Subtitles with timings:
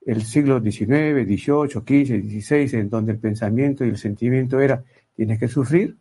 [0.06, 4.84] el siglo XIX, XVIII, XV, XVI, en donde el pensamiento y el sentimiento era,
[5.16, 5.96] tienes que sufrir,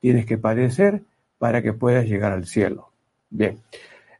[0.00, 1.02] tienes que padecer
[1.38, 2.90] para que puedas llegar al cielo.
[3.30, 3.58] Bien,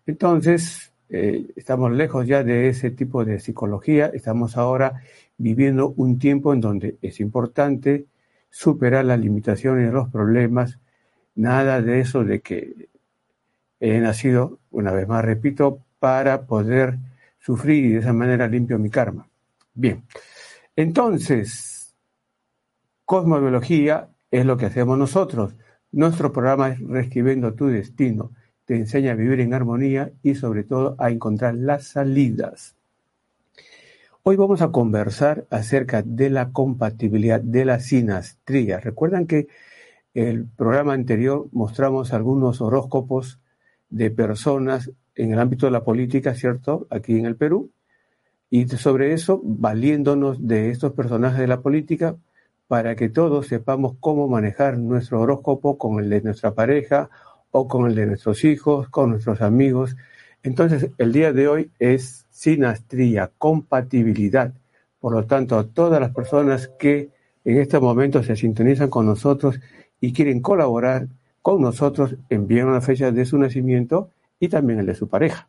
[0.06, 5.02] entonces eh, estamos lejos ya de ese tipo de psicología, estamos ahora
[5.36, 8.06] viviendo un tiempo en donde es importante
[8.50, 10.78] superar las limitaciones, los problemas,
[11.34, 12.88] nada de eso de que
[13.80, 16.98] he nacido, una vez más repito, para poder
[17.38, 19.28] sufrir y de esa manera limpio mi karma.
[19.74, 20.04] Bien,
[20.76, 21.94] entonces,
[23.04, 25.54] cosmobiología es lo que hacemos nosotros.
[25.92, 28.32] Nuestro programa es Reescribiendo tu Destino
[28.64, 32.76] te enseña a vivir en armonía y sobre todo a encontrar las salidas.
[34.22, 38.80] Hoy vamos a conversar acerca de la compatibilidad de la sinastría.
[38.80, 39.48] Recuerdan que
[40.14, 43.40] el programa anterior mostramos algunos horóscopos
[43.90, 46.86] de personas en el ámbito de la política, ¿cierto?
[46.88, 47.70] Aquí en el Perú.
[48.48, 52.16] Y sobre eso, valiéndonos de estos personajes de la política,
[52.66, 57.10] para que todos sepamos cómo manejar nuestro horóscopo con el de nuestra pareja
[57.56, 59.96] o con el de nuestros hijos, con nuestros amigos.
[60.42, 64.52] Entonces, el día de hoy es sinastría, compatibilidad.
[64.98, 67.10] Por lo tanto, a todas las personas que
[67.44, 69.60] en este momento se sintonizan con nosotros
[70.00, 71.06] y quieren colaborar
[71.42, 74.10] con nosotros, envíen una fecha de su nacimiento
[74.40, 75.48] y también el de su pareja,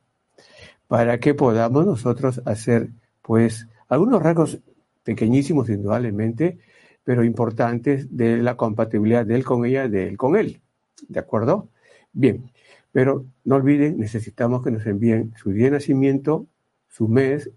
[0.87, 2.89] para que podamos nosotros hacer,
[3.23, 4.59] pues, algunos rasgos
[5.03, 6.59] pequeñísimos, indudablemente,
[7.03, 10.61] pero importantes de la compatibilidad de él con ella, de él con él.
[11.07, 11.69] ¿De acuerdo?
[12.15, 12.49] Bien,
[12.93, 16.47] pero no olviden, necesitamos que nos envíen su día de nacimiento,
[16.87, 17.51] su mes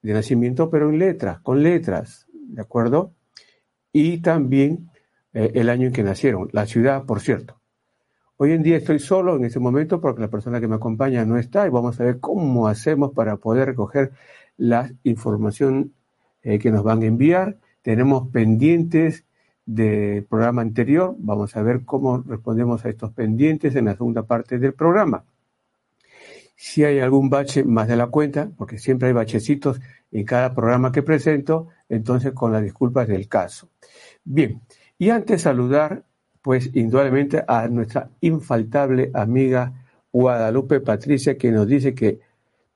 [0.00, 3.12] de nacimiento, pero en letras, con letras, ¿de acuerdo?
[3.92, 4.90] Y también
[5.34, 7.60] eh, el año en que nacieron, la ciudad, por cierto.
[8.38, 11.36] Hoy en día estoy solo en ese momento porque la persona que me acompaña no
[11.36, 14.12] está y vamos a ver cómo hacemos para poder recoger
[14.56, 15.92] la información
[16.42, 17.58] eh, que nos van a enviar.
[17.82, 19.26] Tenemos pendientes
[19.68, 21.14] del programa anterior.
[21.18, 25.24] Vamos a ver cómo respondemos a estos pendientes en la segunda parte del programa.
[26.56, 29.78] Si hay algún bache más de la cuenta, porque siempre hay bachecitos
[30.10, 33.68] en cada programa que presento, entonces con las disculpas del caso.
[34.24, 34.62] Bien,
[34.96, 36.02] y antes saludar,
[36.40, 42.20] pues indudablemente a nuestra infaltable amiga Guadalupe Patricia, que nos dice que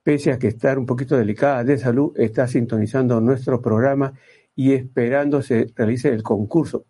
[0.03, 4.12] pese a que estar un poquito delicada de salud, está sintonizando nuestro programa
[4.55, 6.85] y esperando se realice el concurso.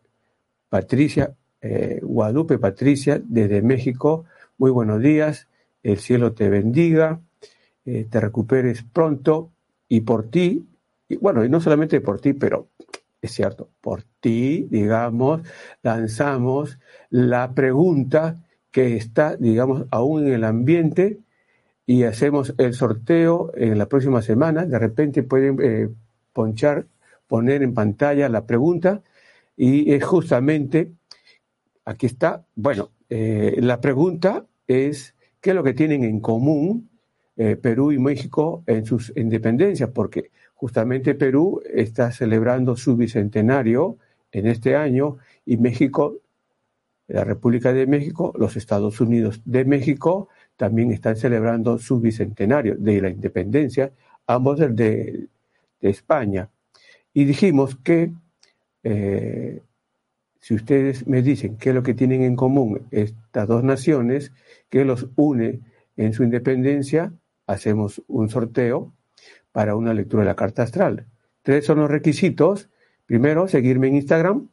[0.69, 4.25] Patricia, eh, Guadalupe Patricia, desde México,
[4.59, 5.49] muy buenos días,
[5.83, 7.21] el cielo te bendiga,
[7.85, 9.51] eh, te recuperes pronto
[9.89, 10.67] y por ti,
[11.09, 12.69] y bueno, y no solamente por ti, pero
[13.21, 15.43] es cierto, por ti, digamos,
[15.83, 16.79] lanzamos
[17.11, 21.19] la pregunta que está, digamos, aún en el ambiente
[21.87, 24.65] y hacemos el sorteo en la próxima semana.
[24.65, 25.89] De repente pueden eh,
[26.33, 26.87] ponchar
[27.33, 29.01] poner en pantalla la pregunta
[29.57, 30.93] y es justamente,
[31.83, 36.91] aquí está, bueno, eh, la pregunta es, ¿qué es lo que tienen en común
[37.39, 39.89] eh, Perú y México en sus independencias?
[39.95, 43.97] Porque justamente Perú está celebrando su bicentenario
[44.31, 46.19] en este año y México,
[47.09, 53.01] la República de México, los Estados Unidos de México también están celebrando su bicentenario de
[53.01, 53.91] la independencia,
[54.27, 55.29] ambos de, de
[55.81, 56.51] España.
[57.15, 58.13] Y dijimos que
[58.85, 59.63] eh,
[60.41, 64.33] si ustedes me dicen qué es lo que tienen en común estas dos naciones,
[64.69, 65.61] que los une
[65.97, 67.13] en su independencia,
[67.47, 68.93] hacemos un sorteo
[69.53, 71.07] para una lectura de la carta astral.
[71.43, 72.71] Tres son los requisitos.
[73.07, 74.49] Primero, seguirme en Instagram.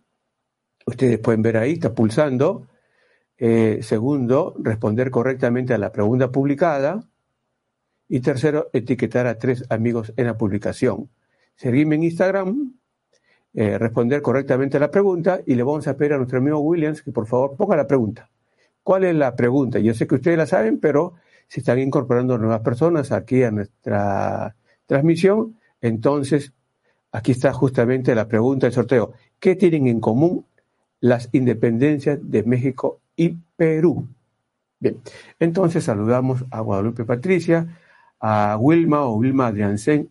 [0.85, 2.67] Ustedes pueden ver ahí, está pulsando.
[3.37, 7.03] Eh, segundo, responder correctamente a la pregunta publicada.
[8.07, 11.09] Y tercero, etiquetar a tres amigos en la publicación.
[11.59, 12.73] Seguirme en Instagram,
[13.53, 17.01] eh, responder correctamente a la pregunta y le vamos a pedir a nuestro amigo Williams
[17.01, 18.29] que por favor ponga la pregunta.
[18.81, 19.77] ¿Cuál es la pregunta?
[19.79, 21.15] Yo sé que ustedes la saben, pero
[21.49, 25.57] se están incorporando nuevas personas aquí a nuestra transmisión.
[25.81, 26.53] Entonces,
[27.11, 29.11] aquí está justamente la pregunta del sorteo.
[29.37, 30.45] ¿Qué tienen en común
[31.01, 34.07] las independencias de México y Perú?
[34.79, 35.01] Bien,
[35.41, 37.67] entonces saludamos a Guadalupe Patricia,
[38.21, 40.09] a Wilma o Wilma Adriansen,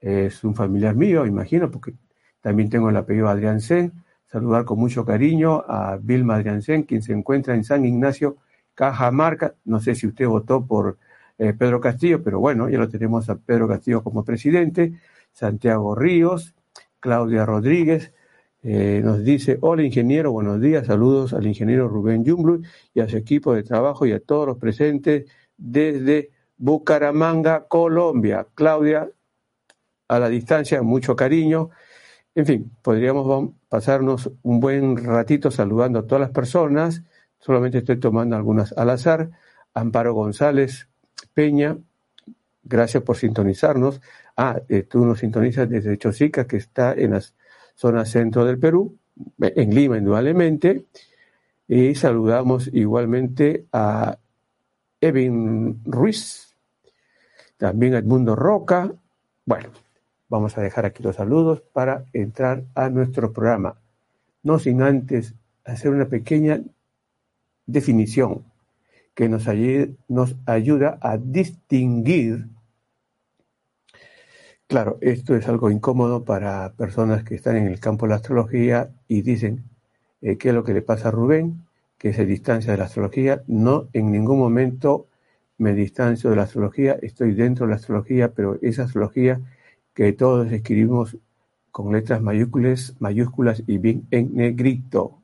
[0.00, 1.94] es un familiar mío, imagino, porque
[2.40, 3.92] también tengo el apellido Adriansen.
[4.26, 8.36] Saludar con mucho cariño a Vilma Adriansen, quien se encuentra en San Ignacio,
[8.74, 9.54] Cajamarca.
[9.64, 10.98] No sé si usted votó por
[11.38, 14.94] eh, Pedro Castillo, pero bueno, ya lo tenemos a Pedro Castillo como presidente.
[15.32, 16.54] Santiago Ríos,
[16.98, 18.12] Claudia Rodríguez,
[18.62, 22.62] eh, nos dice, hola ingeniero, buenos días, saludos al ingeniero Rubén Yumblu
[22.94, 28.46] y a su equipo de trabajo y a todos los presentes desde Bucaramanga, Colombia.
[28.54, 29.08] Claudia,
[30.08, 31.70] a la distancia, mucho cariño.
[32.34, 37.02] En fin, podríamos pasarnos un buen ratito saludando a todas las personas.
[37.38, 39.30] Solamente estoy tomando algunas al azar.
[39.74, 40.88] Amparo González
[41.34, 41.76] Peña,
[42.62, 44.00] gracias por sintonizarnos.
[44.36, 47.22] Ah, eh, tú nos sintonizas desde Chosica, que está en la
[47.74, 48.96] zona centro del Perú,
[49.38, 50.86] en Lima indudablemente.
[51.68, 54.18] Y saludamos igualmente a
[55.00, 56.54] Evin Ruiz,
[57.56, 58.92] también a Edmundo Roca.
[59.44, 59.70] Bueno,
[60.28, 63.80] vamos a dejar aquí los saludos para entrar a nuestro programa.
[64.42, 65.34] No sin antes
[65.64, 66.62] hacer una pequeña
[67.66, 68.44] definición
[69.14, 69.44] que nos,
[70.08, 72.48] nos ayuda a distinguir
[74.68, 78.90] Claro, esto es algo incómodo para personas que están en el campo de la astrología
[79.06, 79.62] y dicen,
[80.22, 81.64] eh, ¿qué es lo que le pasa a Rubén?
[81.98, 83.44] Que se distancia de la astrología.
[83.46, 85.06] No, en ningún momento
[85.56, 89.40] me distancio de la astrología, estoy dentro de la astrología, pero esa astrología
[89.96, 91.16] que todos escribimos
[91.72, 95.22] con letras mayúsculas, mayúsculas y bien en negrito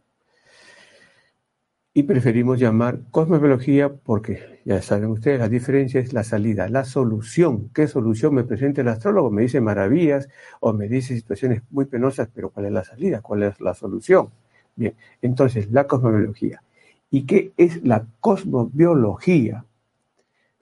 [1.94, 7.68] y preferimos llamar cosmobiología porque, ya saben ustedes, la diferencia es la salida, la solución.
[7.74, 9.30] ¿Qué solución me presenta el astrólogo?
[9.30, 10.28] Me dice maravillas
[10.60, 13.20] o me dice situaciones muy penosas, pero ¿cuál es la salida?
[13.20, 14.30] ¿Cuál es la solución?
[14.74, 16.62] Bien, entonces, la cosmobiología.
[17.10, 19.66] ¿Y qué es la cosmobiología?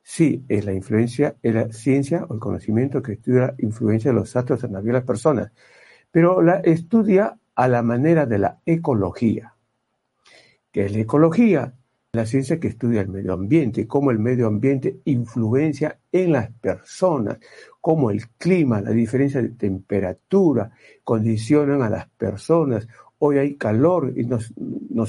[0.02, 4.17] Sí, es la influencia, es la ciencia o el conocimiento que estudia la influencia de
[4.17, 5.52] los astros en la vida de las personas,
[6.11, 9.55] pero la estudia a la manera de la ecología
[10.73, 11.75] que es la ecología,
[12.12, 17.38] la ciencia que estudia el medio ambiente, cómo el medio ambiente influencia en las personas,
[17.81, 20.73] cómo el clima, la diferencia de temperatura
[21.05, 22.88] condicionan a las personas.
[23.19, 24.53] Hoy hay calor y nos,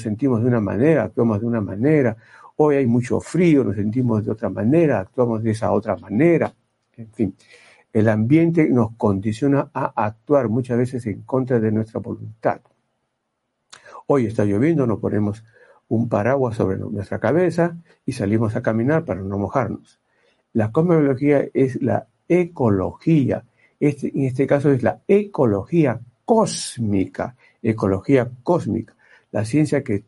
[0.00, 2.16] sentimos de una manera, actuamos de una manera.
[2.56, 6.52] Hoy hay mucho frío, nos sentimos de otra manera, actuamos de esa otra manera.
[6.96, 7.36] En fin,
[7.92, 12.60] el ambiente nos condiciona a actuar muchas veces en contra de nuestra voluntad.
[14.06, 15.44] Hoy está lloviendo, nos ponemos
[15.88, 17.76] un paraguas sobre nuestra cabeza
[18.06, 20.00] y salimos a caminar para no mojarnos.
[20.54, 23.44] La cosmología es la ecología.
[23.78, 28.94] Este, en este caso es la ecología cósmica, ecología cósmica,
[29.30, 30.04] la ciencia que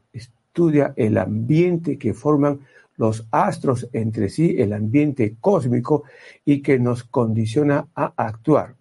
[0.55, 2.61] estudia el ambiente que forman
[2.97, 6.05] los astros entre sí, el ambiente cósmico
[6.45, 8.77] y que nos condiciona a actuar.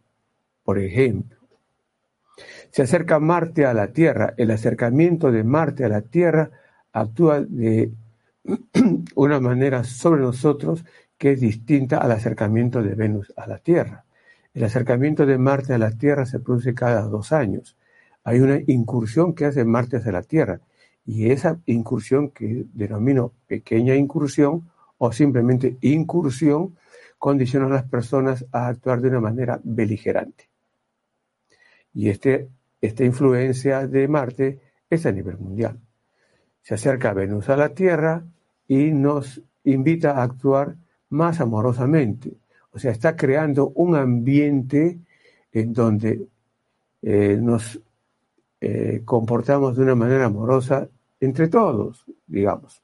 [0.64, 1.36] Por ejemplo,
[2.70, 4.36] se acerca Marte a la Tierra.
[4.38, 6.52] El acercamiento de Marte a la Tierra
[6.92, 7.92] actúa de
[9.16, 10.86] una manera sobre nosotros
[11.18, 14.06] que es distinta al acercamiento de Venus a la Tierra.
[14.54, 17.76] El acercamiento de Marte a la Tierra se produce cada dos años.
[18.24, 20.62] Hay una incursión que hace Marte hacia la Tierra
[21.06, 26.78] y esa incursión que denomino pequeña incursión o simplemente incursión
[27.18, 30.50] condiciona a las personas a actuar de una manera beligerante.
[31.94, 32.50] Y este
[32.84, 35.80] esta influencia de Marte es a nivel mundial.
[36.62, 38.26] Se acerca Venus a la Tierra
[38.68, 40.76] y nos invita a actuar
[41.08, 42.34] más amorosamente.
[42.72, 45.00] O sea, está creando un ambiente
[45.54, 46.28] en donde
[47.02, 47.80] eh, nos
[48.66, 50.88] eh, comportamos de una manera amorosa
[51.20, 52.82] entre todos, digamos.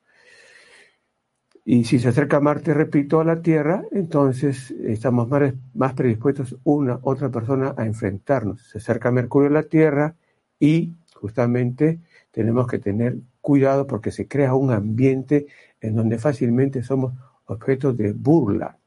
[1.64, 5.30] Y si se acerca Marte, repito, a la Tierra, entonces estamos
[5.74, 8.62] más, predispuestos una otra persona a enfrentarnos.
[8.64, 10.16] Se acerca Mercurio a la Tierra
[10.60, 15.48] y justamente tenemos que tener cuidado porque se crea un ambiente
[15.80, 17.14] en donde fácilmente somos
[17.46, 18.78] objetos de burla.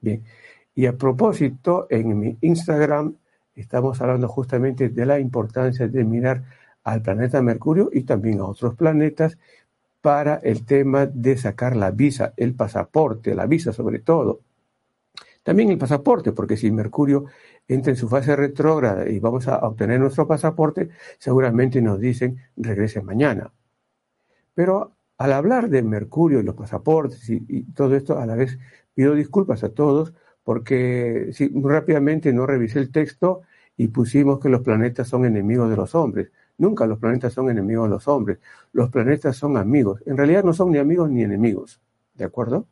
[0.00, 0.24] Bien.
[0.74, 3.16] Y a propósito, en mi Instagram
[3.60, 6.44] estamos hablando justamente de la importancia de mirar
[6.84, 9.38] al planeta Mercurio y también a otros planetas
[10.00, 14.40] para el tema de sacar la visa, el pasaporte, la visa sobre todo.
[15.42, 17.24] También el pasaporte, porque si Mercurio
[17.66, 23.02] entra en su fase retrógrada y vamos a obtener nuestro pasaporte, seguramente nos dicen regrese
[23.02, 23.52] mañana.
[24.54, 28.58] Pero al hablar de Mercurio y los pasaportes y, todo esto, a la vez
[28.94, 33.42] pido disculpas a todos porque si, rápidamente no revisé el texto
[33.78, 36.30] y pusimos que los planetas son enemigos de los hombres.
[36.58, 38.38] Nunca los planetas son enemigos de los hombres.
[38.72, 40.02] Los planetas son amigos.
[40.04, 41.80] En realidad no son ni amigos ni enemigos.
[42.14, 42.66] ¿De acuerdo?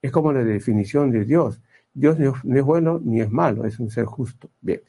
[0.00, 1.60] Es como la definición de Dios.
[1.92, 4.48] Dios no es bueno ni es malo, es un ser justo.
[4.62, 4.80] Bien.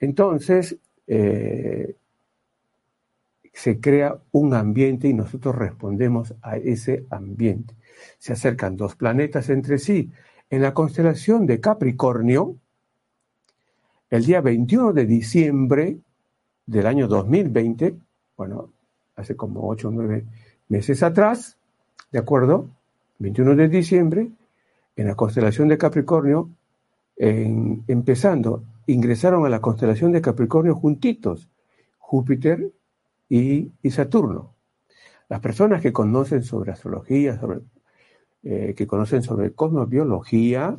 [0.00, 1.94] Entonces, eh,
[3.52, 7.74] se crea un ambiente y nosotros respondemos a ese ambiente.
[8.18, 10.10] Se acercan dos planetas entre sí.
[10.50, 12.56] En la constelación de Capricornio,
[14.10, 15.98] el día 21 de diciembre
[16.66, 17.94] del año 2020,
[18.36, 18.72] bueno,
[19.14, 20.24] hace como 8 o 9
[20.68, 21.56] meses atrás,
[22.10, 22.68] ¿de acuerdo?
[23.18, 24.30] 21 de diciembre,
[24.96, 26.50] en la constelación de Capricornio,
[27.16, 31.48] empezando, ingresaron a la constelación de Capricornio juntitos,
[31.98, 32.72] Júpiter
[33.28, 34.54] y, Saturno.
[35.28, 37.60] Las personas que conocen sobre astrología, sobre,
[38.42, 40.76] eh, que conocen sobre cosmobiología,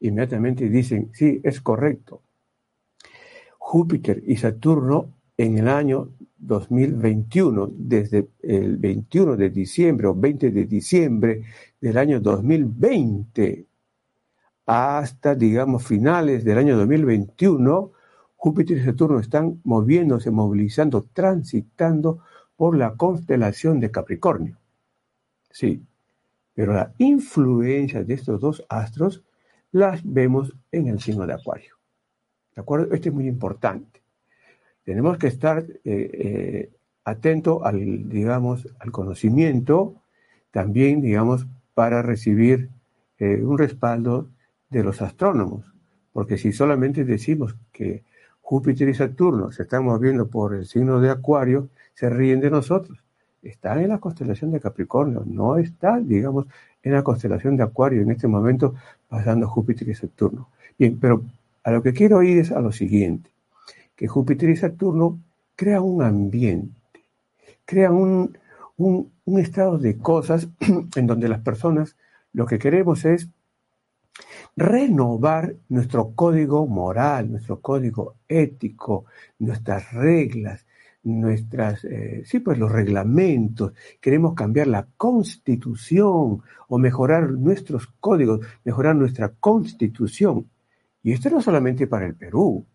[0.00, 2.22] inmediatamente dicen, sí, es correcto.
[3.68, 10.64] Júpiter y Saturno en el año 2021, desde el 21 de diciembre o 20 de
[10.64, 11.42] diciembre
[11.78, 13.66] del año 2020
[14.64, 17.92] hasta, digamos, finales del año 2021,
[18.36, 22.20] Júpiter y Saturno están moviéndose, movilizando, transitando
[22.56, 24.56] por la constelación de Capricornio.
[25.50, 25.82] Sí,
[26.54, 29.22] pero la influencia de estos dos astros
[29.72, 31.77] las vemos en el signo de Acuario.
[32.58, 32.92] ¿De acuerdo?
[32.92, 34.02] Esto es muy importante.
[34.82, 36.70] Tenemos que estar eh, eh,
[37.04, 39.94] atentos al, digamos, al conocimiento,
[40.50, 42.68] también, digamos, para recibir
[43.20, 44.30] eh, un respaldo
[44.70, 45.72] de los astrónomos.
[46.12, 48.02] Porque si solamente decimos que
[48.40, 52.98] Júpiter y Saturno se están moviendo por el signo de Acuario, se ríen de nosotros.
[53.40, 56.46] Están en la constelación de Capricornio, no está, digamos,
[56.82, 58.74] en la constelación de Acuario en este momento
[59.08, 60.48] pasando Júpiter y Saturno.
[60.76, 61.22] Bien, pero
[61.62, 63.30] a lo que quiero ir es a lo siguiente,
[63.96, 65.20] que Júpiter y Saturno
[65.56, 66.80] crean un ambiente,
[67.64, 68.38] crean un,
[68.76, 70.48] un, estado de cosas
[70.96, 71.96] en donde las personas
[72.32, 73.28] lo que queremos es
[74.56, 79.04] renovar nuestro código moral, nuestro código ético,
[79.38, 80.66] nuestras reglas,
[81.02, 88.96] nuestras, eh, sí, pues los reglamentos, queremos cambiar la constitución o mejorar nuestros códigos, mejorar
[88.96, 90.48] nuestra constitución.
[91.08, 92.66] Y esto no solamente para el Perú.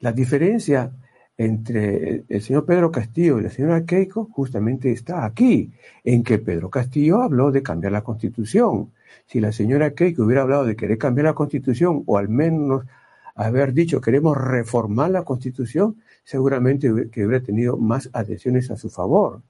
[0.00, 0.92] La diferencia
[1.34, 5.72] entre el señor Pedro Castillo y la señora Keiko justamente está aquí,
[6.04, 8.92] en que Pedro Castillo habló de cambiar la constitución.
[9.24, 12.84] Si la señora Keiko hubiera hablado de querer cambiar la constitución, o al menos
[13.34, 19.40] haber dicho queremos reformar la constitución, seguramente que hubiera tenido más adhesiones a su favor.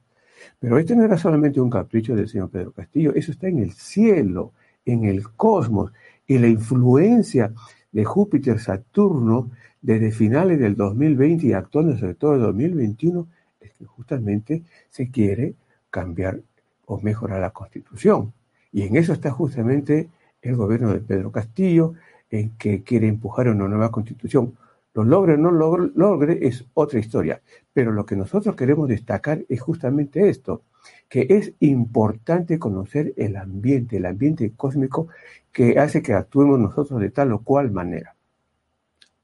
[0.60, 3.72] Pero este no era solamente un capricho del señor Pedro Castillo, eso está en el
[3.72, 4.52] cielo,
[4.84, 5.92] en el cosmos,
[6.30, 7.52] y la influencia
[7.90, 9.50] de Júpiter, Saturno,
[9.82, 13.26] desde finales del 2020 y actuando sobre todo el 2021,
[13.60, 15.56] es que justamente se quiere
[15.90, 16.40] cambiar
[16.86, 18.32] o mejorar la constitución.
[18.70, 20.08] Y en eso está justamente
[20.40, 21.94] el gobierno de Pedro Castillo,
[22.30, 24.56] en que quiere empujar una nueva constitución.
[24.94, 27.42] Lo logre o no lo logre es otra historia.
[27.72, 30.62] Pero lo que nosotros queremos destacar es justamente esto,
[31.08, 35.08] que es importante conocer el ambiente, el ambiente cósmico
[35.52, 38.14] que hace que actuemos nosotros de tal o cual manera.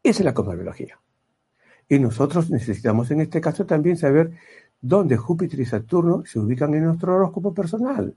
[0.03, 0.99] Esa es la cosmobiología.
[1.89, 4.33] Y nosotros necesitamos en este caso también saber
[4.81, 8.15] dónde Júpiter y Saturno se ubican en nuestro horóscopo personal.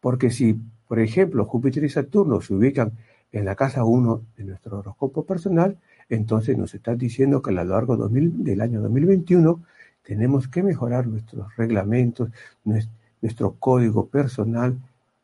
[0.00, 2.92] Porque si, por ejemplo, Júpiter y Saturno se ubican
[3.30, 7.64] en la casa 1 de nuestro horóscopo personal, entonces nos está diciendo que a lo
[7.64, 9.62] largo del año 2021
[10.02, 12.30] tenemos que mejorar nuestros reglamentos,
[12.64, 14.76] nuestro código personal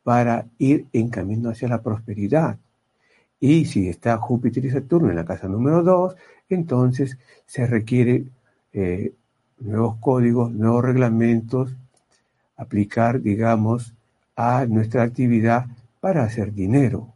[0.03, 2.57] para ir en camino hacia la prosperidad.
[3.39, 6.15] Y si está Júpiter y Saturno en la casa número 2,
[6.49, 8.25] entonces se requiere
[8.73, 9.13] eh,
[9.59, 11.75] nuevos códigos, nuevos reglamentos,
[12.57, 13.93] aplicar, digamos,
[14.35, 15.65] a nuestra actividad
[15.99, 17.13] para hacer dinero.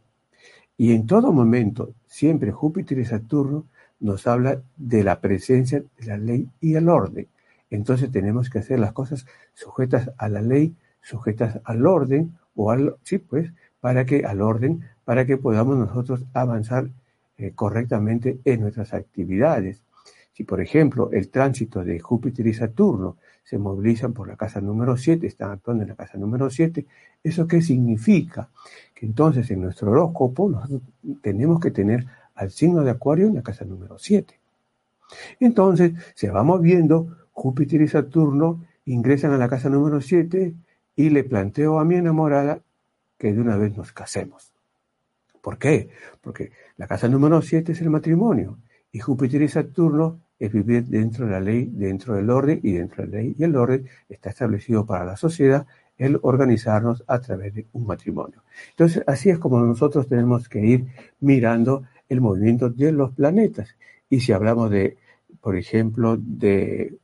[0.76, 3.64] Y en todo momento, siempre Júpiter y Saturno
[4.00, 7.26] nos habla de la presencia de la ley y el orden.
[7.70, 12.96] Entonces tenemos que hacer las cosas sujetas a la ley, sujetas al orden, o al,
[13.02, 16.88] sí, pues, para que, al orden, para que podamos nosotros avanzar
[17.36, 19.82] eh, correctamente en nuestras actividades.
[20.32, 24.96] Si, por ejemplo, el tránsito de Júpiter y Saturno se movilizan por la casa número
[24.96, 26.86] 7, están actuando en la casa número 7,
[27.22, 28.48] ¿eso qué significa?
[28.94, 30.82] Que entonces en nuestro horóscopo nosotros
[31.22, 34.40] tenemos que tener al signo de Acuario en la casa número 7.
[35.40, 40.54] Entonces se va moviendo, Júpiter y Saturno ingresan a la casa número 7
[40.96, 42.60] y le planteo a mi enamorada
[43.18, 44.52] que de una vez nos casemos.
[45.42, 45.90] ¿Por qué?
[46.22, 48.58] Porque la casa número 7 es el matrimonio
[48.92, 53.04] y Júpiter y Saturno es vivir dentro de la ley, dentro del orden y dentro
[53.04, 55.66] de la ley y el orden está establecido para la sociedad
[55.98, 58.42] el organizarnos a través de un matrimonio.
[58.70, 60.86] Entonces, así es como nosotros tenemos que ir
[61.20, 63.76] mirando el movimiento de los planetas.
[64.08, 64.96] Y si hablamos de,
[65.40, 66.96] por ejemplo, de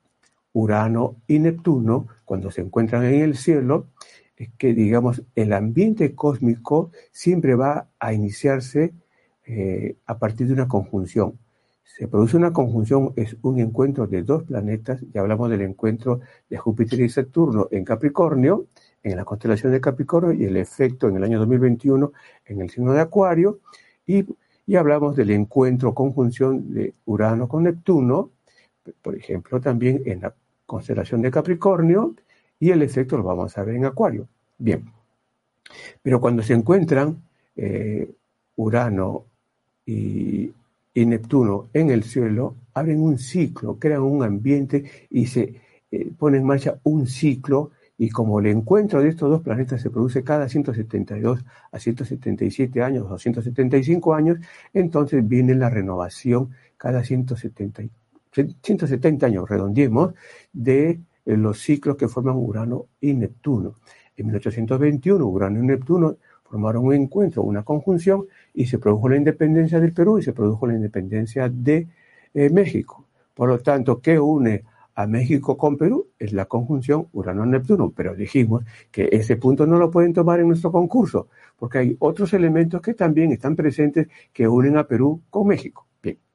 [0.53, 3.89] Urano y Neptuno, cuando se encuentran en el cielo,
[4.37, 8.95] es que, digamos, el ambiente cósmico siempre va a iniciarse
[9.47, 11.39] eh, a partir de una conjunción.
[11.85, 16.57] Se produce una conjunción, es un encuentro de dos planetas, ya hablamos del encuentro de
[16.57, 18.67] Júpiter y Saturno en Capricornio,
[19.03, 22.13] en la constelación de Capricornio, y el efecto en el año 2021
[22.47, 23.61] en el signo de Acuario,
[24.07, 24.25] y
[24.71, 28.31] y hablamos del encuentro, conjunción de Urano con Neptuno,
[29.03, 30.35] por ejemplo, también en la
[30.67, 32.15] constelación de Capricornio,
[32.59, 34.29] y el efecto lo vamos a ver en Acuario.
[34.59, 34.85] Bien,
[36.03, 37.23] pero cuando se encuentran
[37.57, 38.11] eh,
[38.57, 39.25] Urano
[39.87, 40.53] y,
[40.95, 45.55] Neptuno en el cielo, abren un ciclo, crean un ambiente y se
[45.91, 49.89] eh, pone en marcha un ciclo y como el encuentro de estos dos planetas se
[49.89, 54.39] produce cada 172 a 177 años o 175 años,
[54.75, 57.85] entonces viene la renovación cada 170,
[58.33, 60.15] 170 años, redondiemos,
[60.53, 63.75] de eh, los ciclos que forman Urano y Neptuno.
[64.17, 69.81] En 1821, Urano y Neptuno formaron un encuentro, una conjunción, y se produjo la independencia
[69.81, 71.89] del Perú y se produjo la independencia de
[72.35, 73.07] eh, México.
[73.35, 78.65] Por lo tanto, ¿qué une a México con Perú es la conjunción Urano-Neptuno, pero dijimos
[78.91, 82.95] que ese punto no lo pueden tomar en nuestro concurso, porque hay otros elementos que
[82.95, 85.87] también están presentes que unen a Perú con México.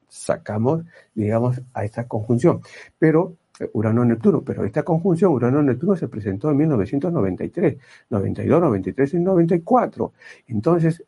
[0.08, 2.60] Sacamos, digamos, a esta conjunción.
[2.98, 7.76] Pero eh, Urano-Neptuno, pero esta conjunción Urano-Neptuno se presentó en 1993,
[8.10, 10.12] 92, 93 y 94.
[10.48, 11.02] Entonces,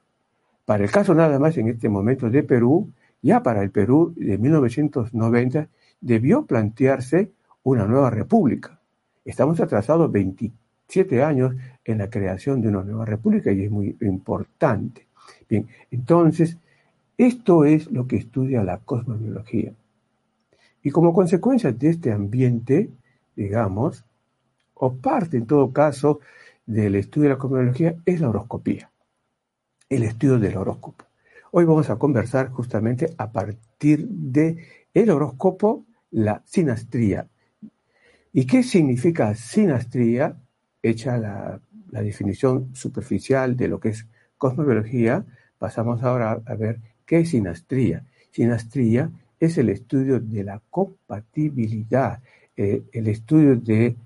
[0.65, 2.91] para el caso nada más en este momento de Perú,
[3.23, 5.69] ya para el Perú de 1990
[6.01, 7.33] debió plantearse
[7.63, 8.81] una nueva república.
[9.25, 15.07] Estamos atrasados 27 años en la creación de una nueva república y es muy importante.
[15.49, 16.57] Bien, entonces,
[17.19, 19.75] esto es lo que estudia la cosmobiología.
[20.83, 22.91] Y como consecuencia de este ambiente,
[23.37, 24.05] digamos,
[24.75, 26.21] o parte en todo caso
[26.65, 28.91] del estudio de la cosmología, es la horoscopía,
[29.91, 31.05] el estudio del horóscopo.
[31.51, 37.29] Hoy vamos a conversar justamente a partir de el horóscopo, la sinastría,
[38.33, 40.37] ¿Y qué significa sinastría?
[40.83, 45.25] Hecha la, definición superficial de lo que es cosmobiología,
[45.59, 48.05] pasamos ahora a ver qué es sinastría.
[48.31, 52.21] Sinastría es el estudio de la compatibilidad,
[52.57, 53.97] eh, el estudio de,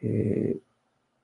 [0.00, 0.58] eh,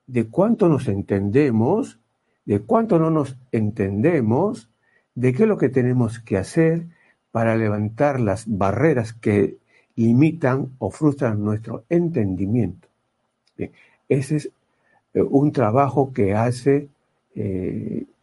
[0.07, 1.99] de cuánto nos entendemos,
[2.45, 4.69] de cuánto no nos entendemos,
[5.15, 6.87] de qué es lo que tenemos que hacer
[7.31, 9.57] para levantar las barreras que
[9.95, 12.89] limitan o frustran nuestro entendimiento.
[14.09, 14.51] ese es
[15.13, 16.89] eh, un trabajo que hace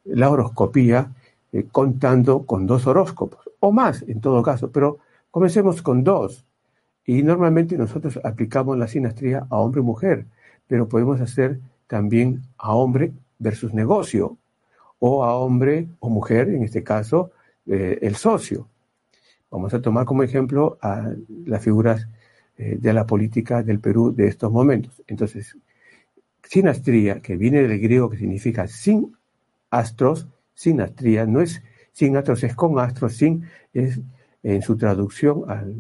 [0.05, 1.13] la horoscopía
[1.53, 4.99] eh, contando con dos horóscopos, o más en todo caso, pero
[5.31, 6.45] comencemos con dos.
[7.05, 10.27] Y normalmente nosotros aplicamos la sinastría a hombre y mujer,
[10.67, 14.37] pero podemos hacer también a hombre versus negocio,
[14.99, 17.31] o a hombre o mujer, en este caso,
[17.67, 18.67] el socio.
[19.51, 21.11] Vamos a tomar como ejemplo a
[21.47, 22.07] las figuras
[22.59, 25.03] eh, de la política del Perú de estos momentos.
[25.07, 25.57] Entonces,
[26.43, 29.17] sinastría, que viene del griego que significa sin
[29.71, 30.27] astros,
[30.59, 34.01] sinastría, no es sin astros, es con astros, sin es
[34.43, 35.77] en su traducción al,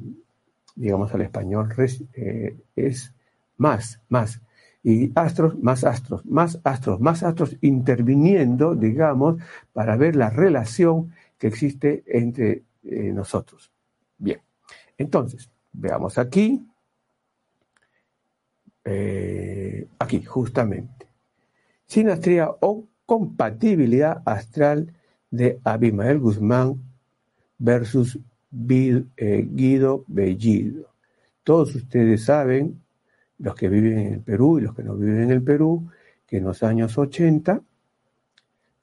[0.76, 1.68] digamos, al español
[2.14, 3.12] eh, es
[3.56, 4.40] más, más.
[4.84, 11.48] Y astros, más astros, más astros, más astros interviniendo, digamos, para ver la relación que
[11.48, 13.72] existe entre eh, nosotros.
[14.16, 14.40] Bien,
[14.96, 16.64] entonces, veamos aquí,
[18.84, 21.06] eh, aquí justamente,
[21.84, 24.92] sinastría o compatibilidad astral
[25.30, 26.82] de Abimael Guzmán
[27.56, 28.18] versus
[28.52, 30.92] eh, Guido Bellido.
[31.42, 32.82] Todos ustedes saben,
[33.38, 35.88] los que viven en el Perú y los que no viven en el Perú,
[36.26, 37.62] que en los años 80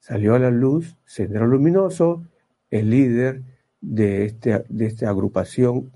[0.00, 2.24] salió a la luz Sendero Luminoso,
[2.68, 3.44] el líder
[3.80, 5.92] de, este, de esta agrupación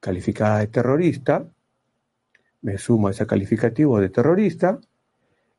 [0.00, 1.46] calificada de terrorista,
[2.60, 4.78] me sumo a ese calificativo de terrorista,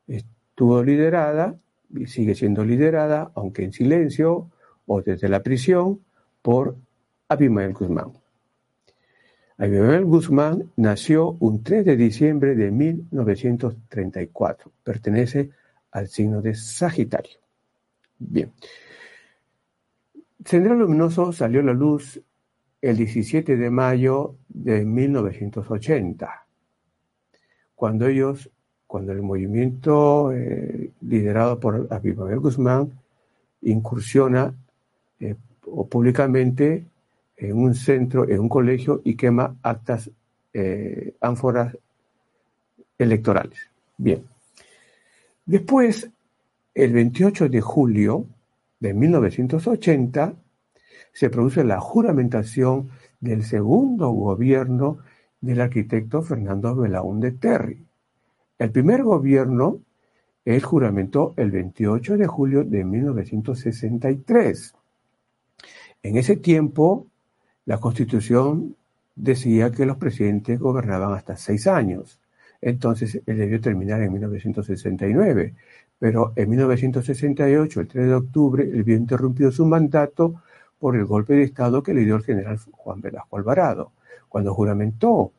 [0.06, 1.56] estuvo liderada
[2.06, 4.50] sigue siendo liderada, aunque en silencio
[4.86, 6.00] o desde la prisión,
[6.42, 6.76] por
[7.28, 8.12] Abimael Guzmán.
[9.58, 14.72] Abimael Guzmán nació un 3 de diciembre de 1934.
[14.82, 15.50] Pertenece
[15.92, 17.38] al signo de Sagitario.
[18.18, 18.52] Bien.
[20.44, 22.20] Sendero Luminoso salió a la luz
[22.80, 26.46] el 17 de mayo de 1980,
[27.76, 28.50] cuando ellos,
[28.92, 32.92] cuando el movimiento eh, liderado por Abimael Guzmán
[33.62, 34.54] incursiona
[35.18, 35.34] eh,
[35.88, 36.84] públicamente
[37.38, 40.10] en un centro, en un colegio y quema actas,
[40.52, 41.74] eh, ánforas
[42.98, 43.60] electorales.
[43.96, 44.24] Bien.
[45.46, 46.10] Después,
[46.74, 48.26] el 28 de julio
[48.78, 50.34] de 1980,
[51.14, 54.98] se produce la juramentación del segundo gobierno
[55.40, 57.86] del arquitecto Fernando Belaúnde Terry.
[58.58, 59.80] El primer gobierno,
[60.44, 64.74] él juramentó el 28 de julio de 1963.
[66.02, 67.06] En ese tiempo,
[67.64, 68.76] la Constitución
[69.14, 72.20] decía que los presidentes gobernaban hasta seis años.
[72.60, 75.54] Entonces, él debió terminar en 1969.
[75.98, 80.42] Pero en 1968, el 3 de octubre, él vio interrumpido su mandato
[80.78, 83.92] por el golpe de Estado que le dio el general Juan Velasco Alvarado.
[84.28, 85.32] Cuando juramentó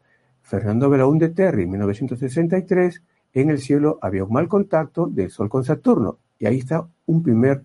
[0.44, 3.02] Fernando Belaúnde Terry en 1963,
[3.34, 6.20] en el cielo había un mal contacto del Sol con Saturno.
[6.38, 7.64] Y ahí está un primer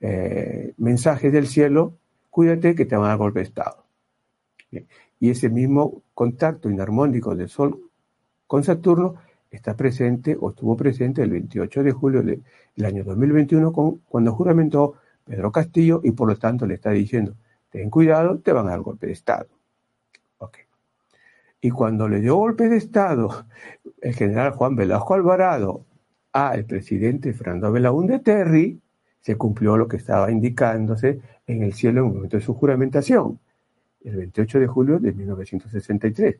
[0.00, 1.94] eh, mensaje del cielo
[2.30, 3.84] cuídate que te van a dar golpe de Estado.
[5.18, 7.90] Y ese mismo contacto inarmónico del Sol
[8.46, 9.16] con Saturno
[9.50, 12.42] está presente o estuvo presente el 28 de julio del
[12.84, 17.34] año 2021 con, cuando juramentó Pedro Castillo y por lo tanto le está diciendo,
[17.68, 19.48] ten cuidado, te van a dar golpe de Estado.
[21.60, 23.44] Y cuando le dio golpe de Estado
[24.00, 25.84] el general Juan Velasco Alvarado
[26.32, 28.80] al presidente Fernando Belaúnde Terry,
[29.20, 33.38] se cumplió lo que estaba indicándose en el cielo en el momento de su juramentación,
[34.04, 36.36] el 28 de julio de 1963.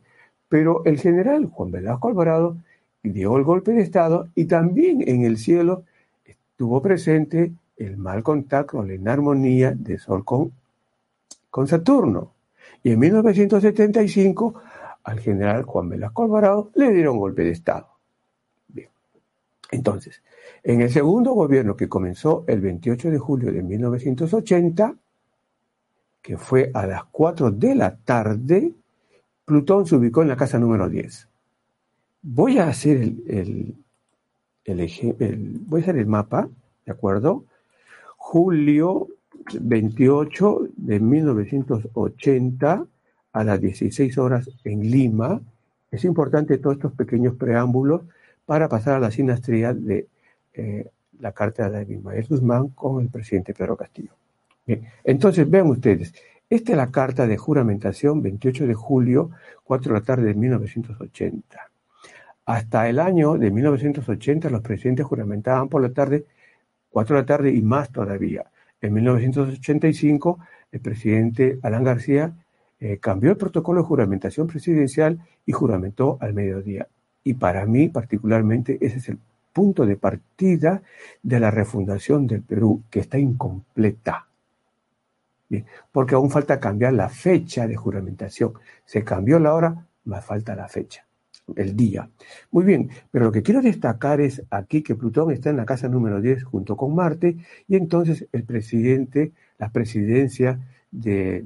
[0.49, 2.57] Pero el general Juan Velasco Alvarado
[3.03, 5.83] dio el golpe de Estado y también en el cielo
[6.25, 10.51] estuvo presente el mal contacto, la inarmonía de Sol con,
[11.49, 12.33] con Saturno.
[12.83, 14.61] Y en 1975
[15.03, 17.87] al general Juan Velasco Alvarado le dieron golpe de Estado.
[18.67, 18.89] Bien.
[19.71, 20.21] Entonces,
[20.63, 24.95] en el segundo gobierno que comenzó el 28 de julio de 1980,
[26.21, 28.73] que fue a las 4 de la tarde,
[29.45, 31.27] Plutón se ubicó en la casa número 10.
[32.21, 33.75] Voy a hacer el,
[35.65, 36.47] voy a hacer el mapa,
[36.85, 37.45] ¿de acuerdo?
[38.17, 39.07] Julio
[39.59, 42.85] 28 de 1980
[43.33, 45.41] a las 16 horas en Lima.
[45.89, 48.01] Es importante todos estos pequeños preámbulos
[48.45, 50.07] para pasar a la sinastría de
[50.53, 50.89] eh,
[51.19, 54.11] la carta de Abimael Guzmán con el presidente Pedro Castillo.
[55.03, 56.13] Entonces vean ustedes,
[56.49, 59.31] esta es la carta de juramentación 28 de julio,
[59.63, 61.71] 4 de la tarde de 1980.
[62.45, 66.25] Hasta el año de 1980 los presidentes juramentaban por la tarde,
[66.89, 68.45] 4 de la tarde y más todavía.
[68.81, 70.39] En 1985
[70.71, 72.33] el presidente Alan García
[72.83, 76.87] eh, cambió el protocolo de juramentación presidencial y juramentó al mediodía.
[77.23, 79.19] Y para mí particularmente ese es el
[79.53, 80.81] punto de partida
[81.21, 84.27] de la refundación del Perú, que está incompleta.
[85.91, 88.53] porque aún falta cambiar la fecha de juramentación.
[88.85, 91.05] Se cambió la hora, más falta la fecha,
[91.55, 92.09] el día.
[92.51, 95.87] Muy bien, pero lo que quiero destacar es aquí que Plutón está en la casa
[95.87, 101.45] número 10 junto con Marte y entonces el presidente, la presidencia de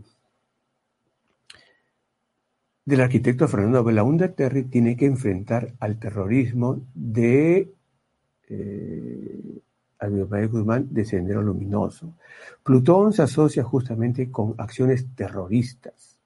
[2.86, 7.74] del arquitecto Fernando Belaúnde Terry tiene que enfrentar al terrorismo de
[8.48, 9.62] eh,
[10.52, 12.14] Guzmán de Sendero Luminoso.
[12.64, 16.20] Plutón se asocia justamente con acciones terroristas.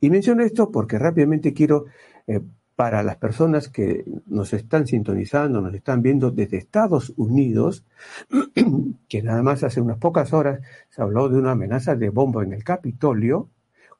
[0.00, 1.86] Y menciono esto porque rápidamente quiero,
[2.26, 2.40] eh,
[2.74, 7.84] para las personas que nos están sintonizando, nos están viendo desde Estados Unidos,
[9.08, 12.52] que nada más hace unas pocas horas se habló de una amenaza de bomba en
[12.52, 13.48] el Capitolio,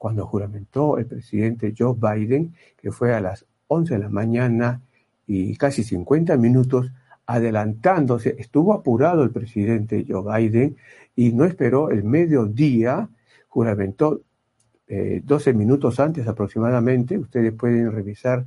[0.04, 4.82] cuando juramentó el presidente Joe Biden, que fue a las 11 de la mañana
[5.26, 6.92] y casi 50 minutos
[7.24, 10.76] adelantándose, estuvo apurado el presidente Joe Biden
[11.16, 13.08] y no esperó el mediodía,
[13.48, 14.20] juramentó
[14.86, 18.44] 12 eh, minutos antes aproximadamente, ustedes pueden revisar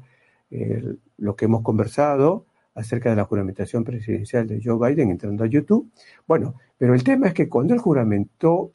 [0.52, 0.84] eh,
[1.18, 5.90] lo que hemos conversado acerca de la juramentación presidencial de Joe Biden entrando a YouTube.
[6.28, 8.70] Bueno, pero el tema es que cuando él juramentó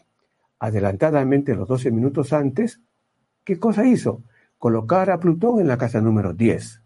[0.63, 2.81] adelantadamente los 12 minutos antes,
[3.43, 4.23] ¿qué cosa hizo?
[4.59, 6.83] Colocar a Plutón en la casa número 10.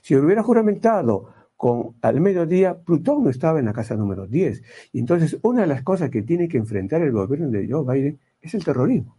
[0.00, 4.62] Si hubiera juramentado con al mediodía, Plutón no estaba en la casa número 10.
[4.92, 8.20] Y entonces una de las cosas que tiene que enfrentar el gobierno de Joe Biden
[8.40, 9.16] es el terrorismo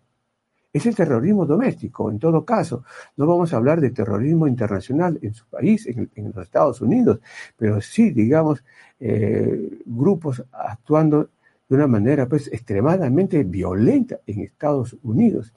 [0.73, 2.85] es el terrorismo doméstico, en todo caso.
[3.17, 7.19] No vamos a hablar de terrorismo internacional en su país, en, los Estados Unidos,
[7.57, 8.63] pero sí, digamos,
[8.97, 11.29] eh, grupos actuando
[11.71, 15.53] de una manera pues extremadamente violenta en Estados Unidos.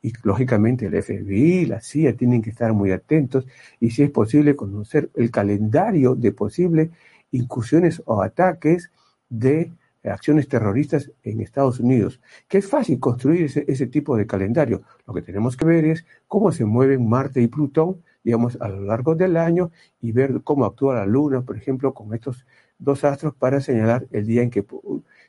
[0.00, 3.46] Y lógicamente el FBI, la CIA tienen que estar muy atentos
[3.78, 6.88] y si es posible conocer el calendario de posibles
[7.32, 8.90] incursiones o ataques
[9.28, 9.70] de
[10.04, 14.80] acciones terroristas en Estados Unidos, que es fácil construir ese, tipo de calendario.
[15.06, 18.80] Lo que tenemos que ver es cómo se mueven Marte y Plutón, digamos, a lo
[18.80, 22.46] largo del año y ver cómo actúa la Luna, por ejemplo, con estos
[22.78, 24.64] dos astros para señalar el día en que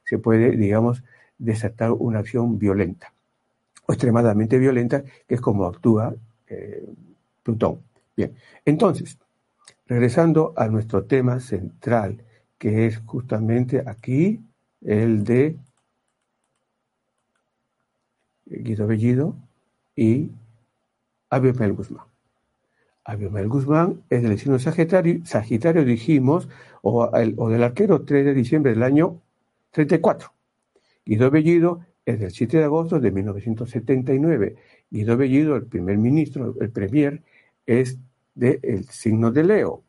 [0.10, 1.04] se puede, digamos,
[1.38, 3.13] desatar una acción violenta
[3.86, 6.15] o extremadamente violenta, que es como actúa
[6.48, 6.84] eh,
[7.43, 7.82] Plutón.
[8.17, 8.34] Bien,
[8.65, 9.19] entonces,
[9.86, 12.24] regresando a nuestro tema central,
[12.58, 14.41] que es justamente aquí
[14.82, 15.58] el de
[18.48, 19.36] Guido Bellido
[19.95, 20.32] y
[21.30, 22.06] Abimael Guzmán.
[23.04, 26.50] Abimael Guzmán es del signo Sagitario, Sagitario dijimos,
[26.82, 29.22] o, o, del arquero 3 de diciembre del año
[29.72, 30.32] 34.
[31.06, 34.56] Guido Bellido es del 7 de agosto de 1979.
[34.90, 37.22] Guido Bellido, el primer ministro, el premier,
[37.66, 37.98] es
[38.36, 39.84] del signo de Leo.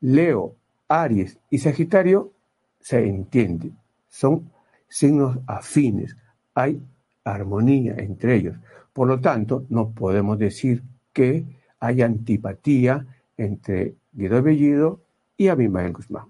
[0.00, 0.56] Leo,
[0.88, 2.32] Aries y Sagitario
[2.80, 3.76] se entienden
[4.10, 4.50] son
[4.88, 6.16] signos afines,
[6.54, 6.82] hay
[7.24, 8.56] armonía entre ellos.
[8.92, 11.44] Por lo tanto, no podemos decir que
[11.78, 15.00] hay antipatía entre Guido Bellido
[15.36, 16.26] y Abimael Guzmán.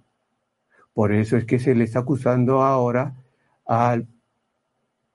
[1.01, 3.15] Por eso es que se le está acusando ahora
[3.65, 4.07] al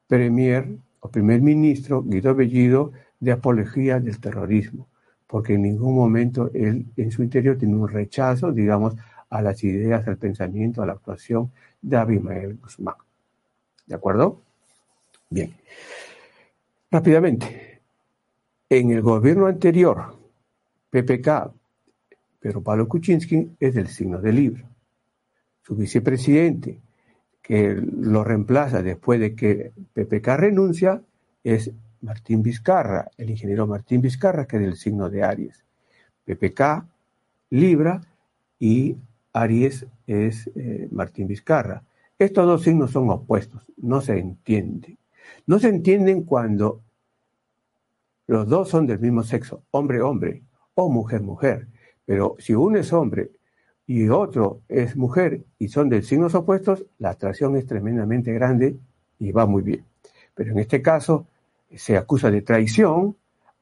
[0.08, 4.88] premier o primer ministro Guido Bellido de apología del terrorismo,
[5.28, 8.96] porque en ningún momento él en su interior tiene un rechazo, digamos,
[9.30, 11.52] a las ideas, al pensamiento, a la actuación
[11.84, 12.96] de Abimael Guzmán.
[13.86, 14.42] ¿De acuerdo?
[15.30, 15.54] Bien.
[16.90, 17.82] Rápidamente.
[18.68, 20.18] En el gobierno anterior,
[20.90, 21.54] PPK,
[22.40, 24.75] pero Pablo Kuczynski es del signo de Libra.
[25.66, 26.80] Su vicepresidente,
[27.42, 31.02] que lo reemplaza después de que PPK renuncia,
[31.44, 35.66] es Martín Vizcarra, el ingeniero Martín Vizcarra, que es del signo de Aries.
[36.24, 36.86] PPK,
[37.50, 38.02] Libra
[38.60, 38.96] y
[39.34, 41.84] Aries es eh, Martín Vizcarra.
[42.20, 45.00] Estos dos signos son opuestos, no se entienden.
[45.48, 46.82] No se entienden cuando
[48.28, 50.44] los dos son del mismo sexo, hombre-hombre
[50.76, 51.68] o mujer-mujer.
[52.06, 53.32] Pero si uno es hombre
[53.88, 58.76] y otro es mujer y son de signos opuestos, la atracción es tremendamente grande
[59.20, 59.84] y va muy bien.
[60.34, 61.28] Pero en este caso
[61.74, 63.16] se acusa de traición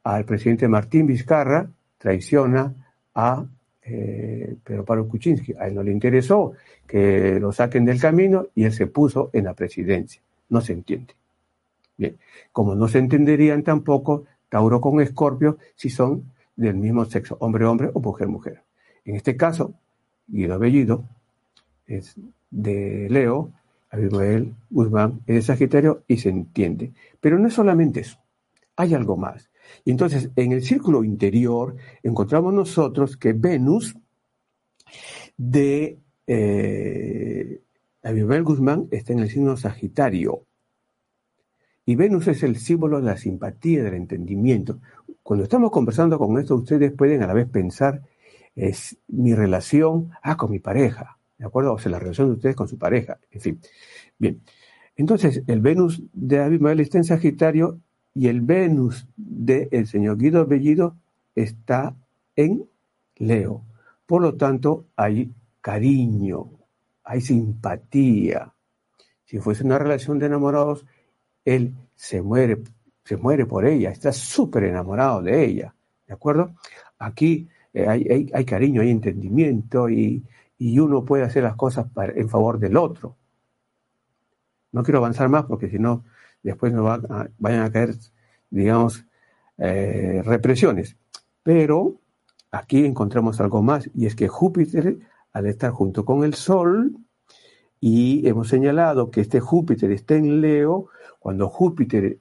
[0.03, 2.73] al presidente Martín Vizcarra, traiciona
[3.15, 3.45] a
[3.85, 6.53] eh, pero Pablo Kuczynski, a él no le interesó
[6.87, 10.21] que lo saquen del camino y él se puso en la presidencia.
[10.49, 11.13] No se entiende.
[11.97, 12.17] Bien,
[12.51, 17.99] como no se entenderían tampoco Tauro con Escorpio si son del mismo sexo, hombre-hombre o
[17.99, 18.61] mujer-mujer.
[19.05, 19.73] En este caso,
[20.33, 21.05] Guido Bellido
[21.85, 22.15] es
[22.49, 23.51] de Leo,
[23.91, 26.91] Abimael Guzmán es de Sagitario y se entiende.
[27.21, 28.17] Pero no es solamente eso,
[28.75, 29.51] hay algo más.
[29.85, 33.95] Y entonces, en el círculo interior encontramos nosotros que Venus
[35.37, 37.61] de eh,
[38.43, 40.45] Guzmán está en el signo Sagitario.
[41.85, 44.79] Y Venus es el símbolo de la simpatía, del entendimiento.
[45.21, 48.01] Cuando estamos conversando con esto, ustedes pueden a la vez pensar,
[48.55, 51.73] es mi relación, ah, con mi pareja, ¿de acuerdo?
[51.73, 53.59] O sea, la relación de ustedes con su pareja, en fin.
[54.17, 54.41] Bien,
[54.95, 57.79] entonces el Venus de Abimael está en Sagitario
[58.13, 60.95] y el Venus del señor Guido Bellido
[61.35, 61.95] está
[62.35, 62.67] en
[63.15, 63.63] Leo.
[64.05, 66.51] Por lo tanto, hay cariño,
[67.03, 68.53] hay simpatía.
[69.25, 70.85] Si fuese una relación de enamorados,
[71.45, 72.61] él se muere,
[73.03, 75.73] se muere por ella, está súper enamorado de ella.
[76.05, 76.55] ¿De acuerdo?
[76.99, 77.87] Aquí eh,
[78.33, 80.23] hay, cariño, hay entendimiento y,
[80.59, 83.17] uno puede hacer las cosas en favor del otro.
[84.71, 86.05] No quiero avanzar más porque si no
[86.41, 87.01] después nos
[87.37, 87.95] vayan a caer,
[88.49, 89.05] digamos,
[89.57, 90.95] eh, represiones.
[91.43, 91.99] Pero
[92.51, 94.99] aquí encontramos algo más, y es que Júpiter,
[95.33, 96.95] al estar junto con el Sol,
[97.81, 100.87] y hemos señalado que este Júpiter está en Leo,
[101.19, 102.19] cuando Júpiter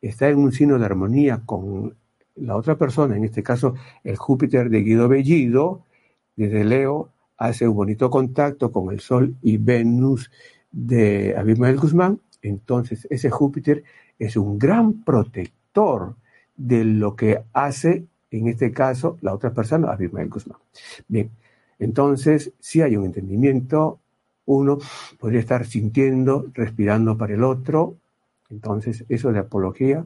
[0.00, 1.96] está en un signo de armonía con
[2.36, 5.84] la otra persona, en este caso el Júpiter de Guido Bellido,
[6.36, 10.30] desde Leo hace un bonito contacto con el Sol y Venus
[10.70, 13.84] de Abimael Guzmán, entonces ese Júpiter
[14.18, 16.16] es un gran protector
[16.56, 20.58] de lo que hace, en este caso, la otra persona, Abimael Guzmán.
[21.08, 21.30] Bien,
[21.78, 23.98] entonces, si hay un entendimiento,
[24.46, 24.78] uno
[25.18, 27.96] podría estar sintiendo, respirando para el otro,
[28.50, 30.04] entonces eso de apología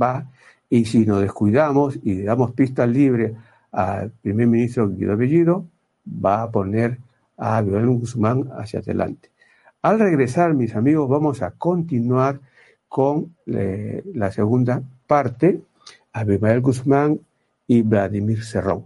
[0.00, 0.30] va,
[0.70, 3.34] y si nos descuidamos y damos pista libre
[3.72, 5.66] al primer ministro Guido Bellido,
[6.06, 6.98] va a poner
[7.36, 9.30] a Abimael Guzmán hacia adelante.
[9.82, 12.40] Al regresar, mis amigos, vamos a continuar
[12.88, 15.60] con eh, la segunda parte,
[16.12, 17.20] Abimael Guzmán
[17.66, 18.84] y Vladimir Cerrón.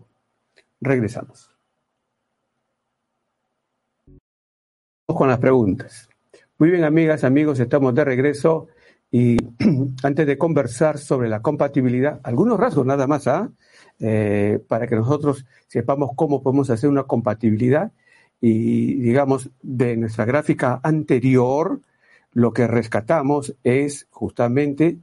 [0.80, 1.50] Regresamos.
[5.06, 6.08] Con las preguntas.
[6.58, 8.68] Muy bien, amigas, amigos, estamos de regreso
[9.10, 9.36] y
[10.02, 13.50] antes de conversar sobre la compatibilidad, algunos rasgos nada más, ¿ah?
[13.98, 17.92] Eh, para que nosotros sepamos cómo podemos hacer una compatibilidad
[18.40, 21.80] y digamos, de nuestra gráfica anterior,
[22.32, 24.98] lo que rescatamos es justamente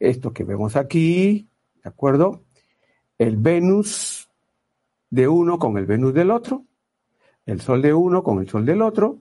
[0.00, 1.48] esto que vemos aquí,
[1.82, 2.42] ¿de acuerdo?
[3.18, 4.28] El Venus
[5.10, 6.64] de uno con el Venus del otro,
[7.46, 9.18] el Sol de uno con el Sol del otro,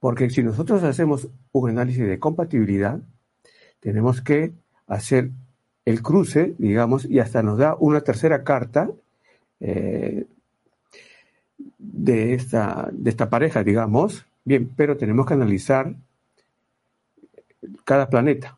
[0.00, 3.00] porque si nosotros hacemos un análisis de compatibilidad,
[3.80, 4.52] tenemos que
[4.86, 5.30] hacer
[5.84, 8.90] el cruce, digamos, y hasta nos da una tercera carta,
[9.60, 10.26] eh,
[11.78, 15.94] de esta, de esta pareja, digamos, bien, pero tenemos que analizar
[17.84, 18.56] cada planeta,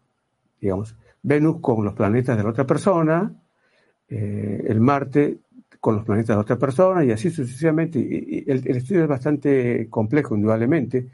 [0.60, 3.32] digamos, Venus con los planetas de la otra persona,
[4.08, 5.38] eh, el Marte
[5.80, 7.98] con los planetas de otra persona y así sucesivamente.
[7.98, 11.08] Y, el, estudio es bastante complejo, indudablemente,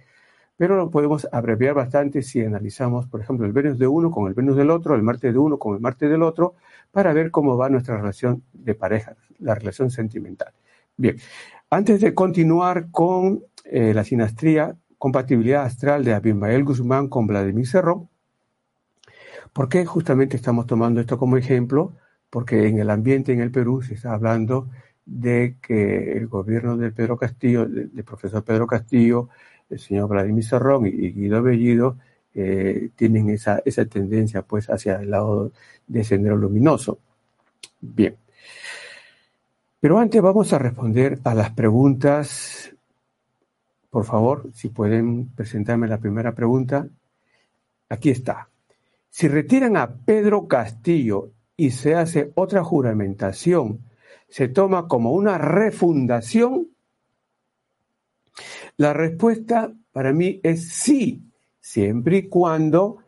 [0.56, 4.34] pero lo podemos abreviar bastante si analizamos, por ejemplo, el Venus de uno con el
[4.34, 6.54] Venus del otro, el Marte de uno con el Marte del otro,
[6.90, 10.52] para ver cómo va nuestra relación de pareja, la relación sentimental.
[10.96, 11.16] Bien,
[11.68, 18.08] antes de continuar con eh, la sinastría, compatibilidad astral de Abimael Guzmán con Vladimir Cerro,
[19.52, 21.92] ¿por qué justamente estamos tomando esto como ejemplo?
[22.30, 24.68] Porque en el ambiente en el Perú se está hablando
[25.04, 29.28] de que el gobierno de Pedro Castillo, del profesor Pedro Castillo,
[29.70, 31.96] el señor Vladimir Cerrón y, Guido Bellido,
[32.35, 35.52] eh, tienen esa, esa tendencia pues hacia el lado
[35.87, 36.98] de sendero luminoso.
[37.81, 38.16] Bien.
[39.81, 42.72] Pero antes vamos a responder a las preguntas.
[43.90, 46.88] Por favor, si pueden presentarme la primera pregunta.
[47.88, 48.48] Aquí está.
[49.09, 53.81] Si retiran a Pedro Castillo y se hace otra juramentación,
[54.29, 56.68] ¿se toma como una refundación?
[58.78, 61.22] La respuesta para mí es sí,
[61.60, 62.98] siempre y cuando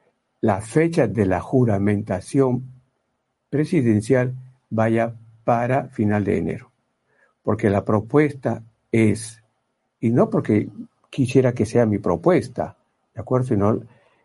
[0.41, 2.65] la fecha de la juramentación
[3.51, 4.35] presidencial
[4.71, 6.73] vaya para final de enero.
[7.43, 9.43] Porque la propuesta es,
[10.01, 10.71] y no porque
[11.11, 12.77] quisiera que sea mi propuesta,
[13.15, 13.49] ¿de acuerdo?
[13.49, 13.81] Sino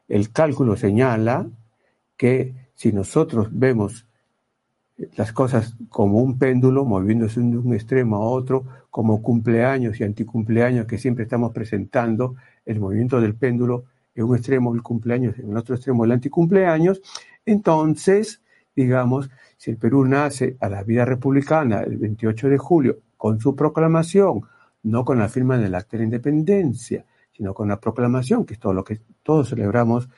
[0.08, 1.48] el cálculo señala
[2.16, 4.06] que si nosotros vemos
[5.16, 10.86] las cosas como un péndulo moviéndose de un extremo a otro, como cumpleaños y anticumpleaños
[10.86, 15.58] que siempre estamos presentando, el movimiento del péndulo en un extremo el cumpleaños, en el
[15.58, 17.02] otro extremo el anticumpleaños,
[17.46, 18.42] entonces,
[18.76, 23.56] digamos, si el Perú nace a la vida republicana el 28 de julio con su
[23.56, 24.42] proclamación,
[24.84, 28.74] no con la firma del acta de independencia, sino con la proclamación, que es todo
[28.74, 30.10] lo que todos celebramos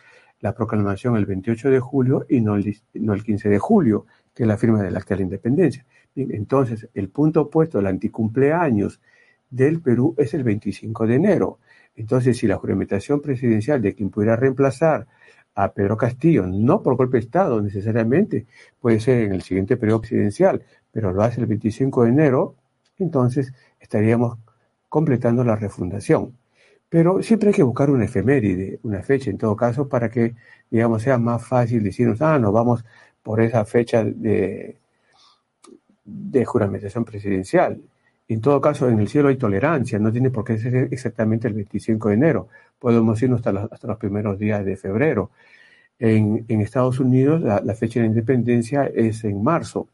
[0.42, 4.06] la proclamación el 28 de julio y no el, no el 15 de julio,
[4.36, 5.86] que es la firma del acta de la independencia.
[6.16, 9.00] entonces, el punto opuesto, el anticumpleaños
[9.50, 11.60] del Perú es el 25 de enero.
[11.96, 15.08] Entonces, si la juramentación presidencial de quien pudiera reemplazar
[15.56, 18.46] a Pedro Castillo, no por golpe de Estado necesariamente,
[18.80, 22.56] puede ser en el siguiente periodo presidencial, pero lo hace el 25 de enero,
[22.98, 24.38] entonces estaríamos
[24.90, 26.38] completando la refundación.
[26.90, 30.36] Pero siempre hay que buscar una efeméride, una fecha en todo caso, para que,
[30.70, 32.86] digamos, sea más fácil decirnos, ah, nos vamos
[33.26, 34.78] por esa fecha de,
[36.04, 37.82] de juramentación presidencial.
[38.28, 41.56] En todo caso, en el cielo hay tolerancia, no tiene por qué ser exactamente el
[41.56, 42.50] 25 de enero.
[42.78, 45.32] Podemos irnos hasta, los, hasta los primeros días de febrero.
[45.98, 49.88] En, Estados Unidos, la, la, fecha de independencia es en marzo,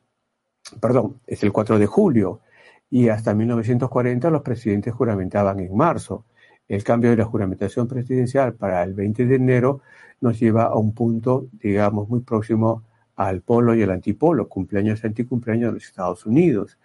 [0.82, 2.42] perdón, es el 4 de julio,
[2.90, 6.26] y hasta 1940 los presidentes juramentaban en marzo.
[6.68, 9.82] El cambio de la juramentación presidencial para el 20 de enero
[10.20, 12.84] nos lleva a un punto, digamos, muy próximo
[13.28, 16.78] al polo y al antipolo, cumpleaños y anticumpleaños de los Estados Unidos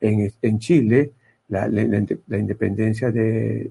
[0.00, 1.12] en, Chile,
[1.48, 3.70] la, independencia de,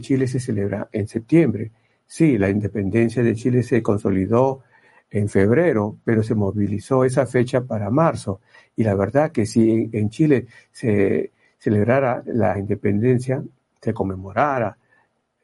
[0.00, 1.72] Chile se celebra en septiembre.
[2.06, 4.62] Sí, la independencia de Chile se consolidó
[5.10, 8.40] en febrero, pero se movilizó esa fecha para marzo.
[8.76, 13.42] Y la verdad que si en, Chile se, celebrara la independencia,
[13.80, 14.76] se conmemorara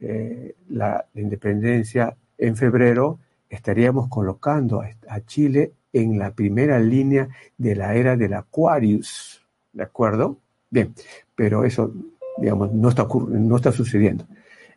[0.00, 3.18] eh, la, independencia en febrero,
[3.50, 9.44] estaríamos colocando a, Chile en la primera línea de la era del Aquarius.
[9.72, 10.38] ¿De acuerdo?
[10.70, 10.94] Bien,
[11.34, 11.92] pero eso,
[12.36, 14.26] digamos, no está, no está sucediendo.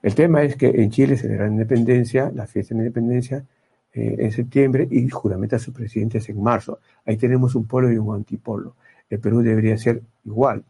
[0.01, 3.45] El tema es que en Chile se la independencia, la fiesta de la independencia,
[3.93, 6.80] eh, en septiembre y juramenta a sus presidentes en marzo.
[7.05, 8.76] Ahí tenemos un polo y un antipolo.
[9.09, 10.64] El Perú debería ser igual.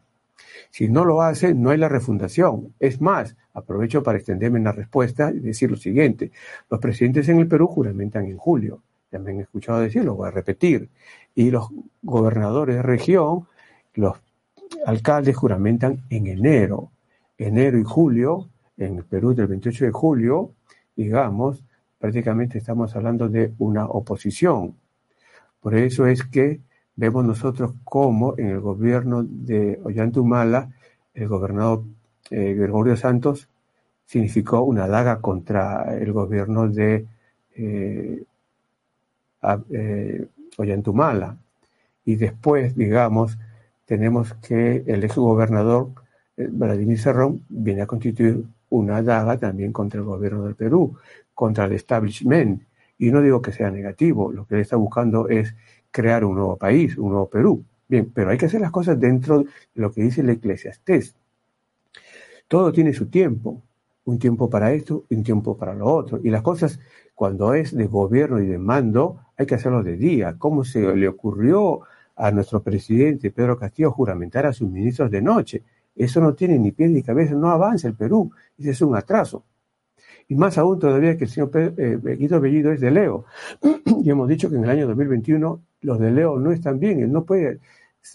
[0.70, 2.74] Si no lo hace, no hay la refundación.
[2.80, 6.32] Es más, aprovecho para extenderme en la respuesta y decir lo siguiente.
[6.68, 8.82] Los presidentes en el Perú juramentan en julio.
[9.12, 10.88] Ya me han escuchado decirlo, voy a repetir.
[11.34, 11.68] Y los
[12.02, 13.46] gobernadores de región,
[13.94, 14.16] los
[14.86, 16.90] alcaldes juramentan en enero.
[17.36, 20.52] Enero y julio, en el Perú del 28 de julio,
[20.96, 21.62] digamos,
[21.98, 24.74] prácticamente estamos hablando de una oposición.
[25.60, 26.60] Por eso es que
[26.96, 30.70] vemos nosotros cómo en el gobierno de Ollantumala,
[31.14, 31.84] el gobernador
[32.30, 33.48] eh, Gregorio Santos
[34.06, 37.06] significó una daga contra el gobierno de
[37.54, 38.22] eh,
[39.70, 40.26] eh,
[40.56, 41.36] Ollantumala.
[42.04, 43.38] Y después, digamos,
[43.86, 45.90] tenemos que el exgobernador
[46.36, 50.96] Vladimir Serrón viene a constituir una daga también contra el gobierno del Perú,
[51.34, 52.62] contra el establishment.
[52.98, 55.54] Y no digo que sea negativo, lo que él está buscando es
[55.90, 57.64] crear un nuevo país, un nuevo Perú.
[57.88, 61.14] Bien, pero hay que hacer las cosas dentro de lo que dice la Eclesiastés.
[62.48, 63.62] Todo tiene su tiempo,
[64.04, 66.20] un tiempo para esto un tiempo para lo otro.
[66.22, 66.80] Y las cosas,
[67.14, 70.36] cuando es de gobierno y de mando, hay que hacerlo de día.
[70.38, 71.80] ¿Cómo se le ocurrió
[72.16, 75.62] a nuestro presidente Pedro Castillo juramentar a sus ministros de noche?
[75.94, 78.30] Eso no tiene ni pies ni cabeza, no avanza el Perú.
[78.58, 79.44] Ese es un atraso.
[80.28, 83.24] Y más aún todavía que el señor eh, Guido Bellido es de Leo.
[84.02, 87.12] y hemos dicho que en el año 2021 los de Leo no están bien, él
[87.12, 87.60] no puede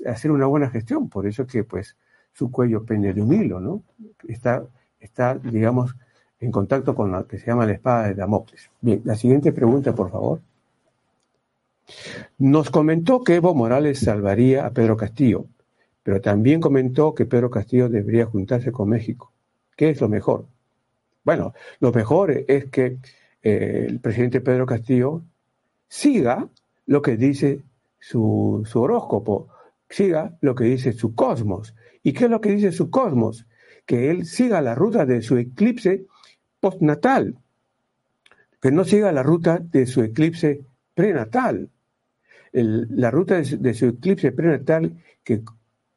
[0.06, 1.96] hacer una buena gestión, por eso es que pues
[2.34, 3.84] su cuello pende de un hilo, ¿no?
[4.28, 4.64] Está,
[5.00, 5.96] está, digamos,
[6.40, 8.70] en contacto con lo que se llama la espada de Damocles.
[8.82, 10.42] Bien, la siguiente pregunta, por favor.
[12.38, 15.46] Nos comentó que Evo Morales salvaría a Pedro Castillo,
[16.04, 19.32] pero también comentó que Pedro Castillo debería juntarse con México.
[19.76, 20.46] ¿Qué es lo mejor?
[21.24, 22.98] Bueno, lo mejor es que
[23.44, 25.24] eh, el presidente Pedro Castillo
[25.88, 26.50] siga
[26.86, 27.62] lo que dice
[28.00, 29.50] su, horóscopo,
[29.90, 31.76] siga lo que dice su cosmos.
[32.04, 33.46] ¿Y qué es lo que dice su cosmos?
[33.86, 36.06] Que él siga la ruta de su eclipse
[36.60, 37.38] postnatal,
[38.62, 40.62] que no siga la ruta de su eclipse
[40.94, 41.70] prenatal.
[42.52, 45.42] La ruta de su, eclipse prenatal que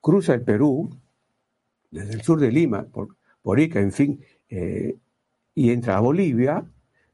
[0.01, 0.91] cruza el Perú,
[1.91, 4.97] desde el sur de Lima, por, por Ica, en fin, eh,
[5.55, 6.65] y entra a Bolivia,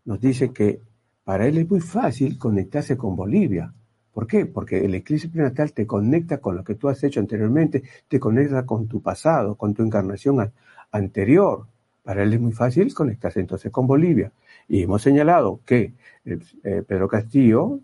[0.04, 0.80] nos dice que
[1.24, 3.72] para él es muy fácil conectarse con Bolivia.
[4.12, 4.46] ¿Por qué?
[4.46, 8.64] Porque el eclipse prenatal te conecta con lo que tú has hecho anteriormente, te conecta
[8.64, 10.52] con tu pasado, con tu encarnación
[10.90, 11.66] anterior.
[12.02, 14.32] Para él es muy fácil conectarse entonces con Bolivia.
[14.68, 15.92] Y hemos señalado que
[16.24, 17.80] eh, eh, Pedro Castillo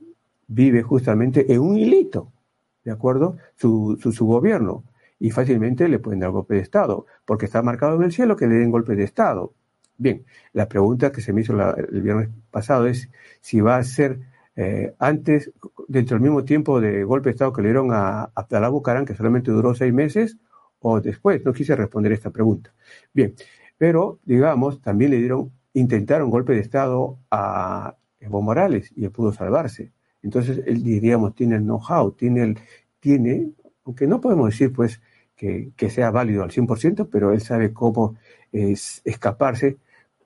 [0.54, 2.32] vive justamente en un hilito,
[2.84, 3.36] ¿de acuerdo?
[3.56, 4.84] Su, su, gobierno.
[5.18, 8.46] Y fácilmente le pueden dar golpe de Estado, porque está marcado en el cielo que
[8.46, 9.54] le den golpe de Estado.
[9.96, 13.08] Bien, la pregunta que se me hizo el viernes pasado es
[13.40, 14.20] si va a ser
[14.56, 15.52] eh, antes,
[15.88, 19.14] dentro del mismo tiempo de golpe de Estado que le dieron a Abdalá Bucarán, que
[19.14, 20.38] solamente duró seis meses,
[20.80, 21.44] o después.
[21.44, 22.74] No quise responder esta pregunta.
[23.12, 23.34] Bien,
[23.78, 29.32] pero digamos, también le dieron, intentaron golpe de Estado a Evo Morales y él pudo
[29.32, 29.92] salvarse.
[30.22, 32.58] Entonces, él diríamos, tiene el know-how, tiene el,
[33.00, 33.50] tiene,
[33.84, 35.00] aunque no podemos decir pues
[35.36, 38.16] que, que sea válido al 100%, pero él sabe cómo
[38.52, 39.78] es, escaparse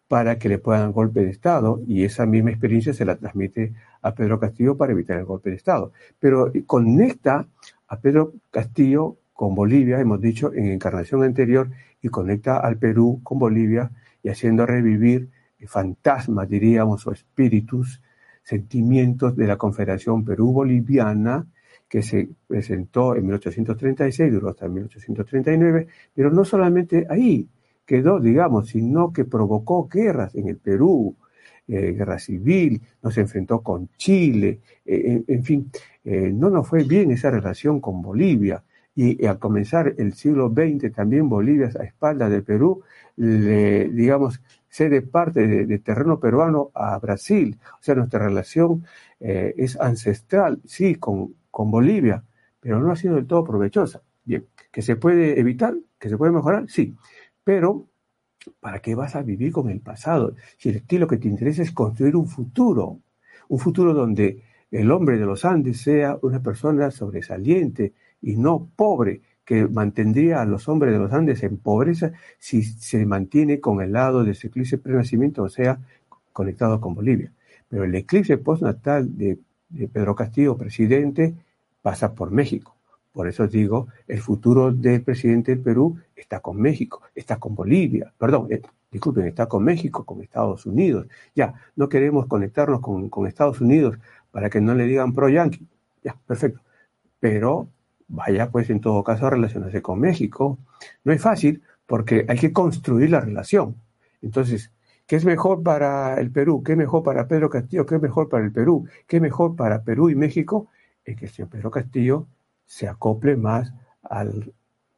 [0.08, 3.72] para que le puedan golpe de Estado y esa misma experiencia se la transmite
[4.02, 5.92] a Pedro Castillo para evitar el golpe de Estado.
[6.20, 7.46] Pero conecta
[7.88, 11.70] a Pedro Castillo con Bolivia, hemos dicho en encarnación anterior,
[12.00, 13.90] y conecta al Perú con Bolivia
[14.22, 15.28] y haciendo revivir
[15.66, 18.00] fantasmas, diríamos, o espíritus,
[18.46, 21.44] sentimientos de la Confederación Perú-Boliviana
[21.88, 27.48] que se presentó en 1836, duró hasta 1839, pero no solamente ahí,
[27.84, 31.16] quedó, digamos, sino que provocó guerras en el Perú,
[31.66, 35.68] eh, guerra civil, nos enfrentó con Chile, eh, en, fin,
[36.04, 38.62] eh, no nos fue bien esa relación con Bolivia.
[38.94, 42.82] Y al comenzar el siglo XX también Bolivia a espaldas del Perú,
[43.16, 47.58] le, digamos, cede parte de, terreno peruano a Brasil.
[47.74, 48.84] O sea, nuestra relación
[49.20, 52.22] es ancestral, sí, con, con Bolivia,
[52.60, 54.02] pero no ha sido del todo provechosa.
[54.24, 55.74] Bien, ¿que se puede evitar?
[55.98, 56.66] ¿Que se puede mejorar?
[56.68, 56.94] Sí.
[57.44, 57.86] Pero,
[58.60, 60.34] ¿para qué vas a vivir con el pasado?
[60.58, 63.00] Si el estilo que te interesa es construir un futuro,
[63.48, 69.22] un futuro donde el hombre de los Andes sea una persona sobresaliente y no pobre,
[69.46, 73.92] que mantendría a los hombres de los Andes en pobreza si se mantiene con el
[73.92, 75.78] lado de eclipse prenacimiento, o sea,
[76.32, 77.32] conectado con Bolivia.
[77.68, 79.38] Pero el eclipse postnatal de,
[79.92, 81.34] Pedro Castillo, presidente,
[81.80, 82.74] pasa por México.
[83.12, 88.12] Por eso digo, el futuro del presidente del Perú está con México, está con Bolivia,
[88.18, 91.06] perdón, eh, disculpen, está con México, con Estados Unidos.
[91.34, 93.96] Ya, no queremos conectarnos con, con Estados Unidos
[94.32, 95.66] para que no le digan pro-yankee.
[96.02, 96.60] Ya, perfecto.
[97.20, 97.68] Pero
[98.08, 100.58] vaya pues en todo caso a relacionarse con México.
[101.04, 103.76] No es fácil porque hay que construir la relación.
[104.22, 104.72] Entonces,
[105.06, 106.62] ¿qué es mejor para el Perú?
[106.62, 107.86] ¿Qué es mejor para Pedro Castillo?
[107.86, 108.86] ¿Qué es mejor para el Perú?
[109.06, 110.68] ¿Qué es mejor para Perú y México?
[111.04, 112.26] Es que el señor Pedro Castillo
[112.64, 114.52] se acople más al,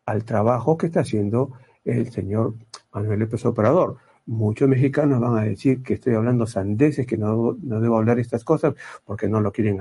[0.07, 1.53] al trabajo que está haciendo
[1.85, 2.55] el señor
[2.93, 3.97] Manuel López Operador.
[4.27, 8.45] Muchos mexicanos van a decir que estoy hablando sandeces, que no, no debo hablar estas
[8.45, 9.81] cosas porque no lo quieren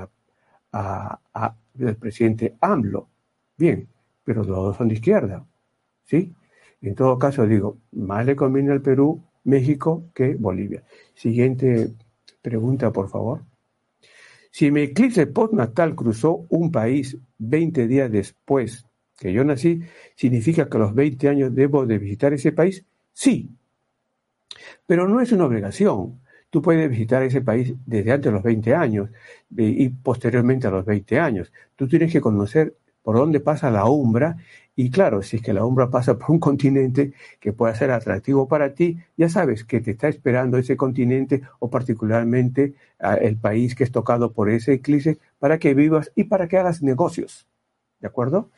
[0.71, 3.09] a, a, el presidente AMLO.
[3.57, 3.87] Bien,
[4.23, 5.45] pero los dos son de izquierda.
[6.05, 6.33] ¿Sí?
[6.81, 10.83] En todo caso, digo, más le conviene al Perú, México que Bolivia.
[11.15, 11.93] Siguiente
[12.41, 13.41] pregunta, por favor.
[14.51, 18.85] Si mi eclipse postnatal cruzó un país 20 días después
[19.17, 19.81] que yo nací,
[20.15, 22.85] ¿significa que a los 20 años debo de visitar ese país?
[23.13, 23.49] Sí.
[24.85, 26.21] Pero no es una obligación.
[26.49, 29.09] Tú puedes visitar ese país desde antes de los 20 años
[29.55, 31.51] y posteriormente a los 20 años.
[31.75, 32.75] Tú tienes que conocer
[33.07, 34.35] por dónde pasa la umbra
[34.75, 38.49] y claro, si es que la umbra pasa por un continente que pueda ser atractivo
[38.49, 43.75] para ti, ya sabes que te está esperando ese continente o particularmente ah, el país
[43.75, 47.47] que es tocado por ese eclipse para que vivas y para que hagas negocios.
[48.01, 48.49] ¿De acuerdo?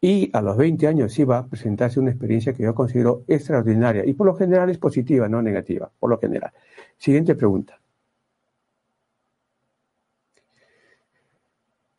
[0.00, 4.04] Y a los 20 años sí va a presentarse una experiencia que yo considero extraordinaria
[4.04, 6.50] y por lo general es positiva, no negativa, por lo general.
[6.98, 7.80] Siguiente pregunta.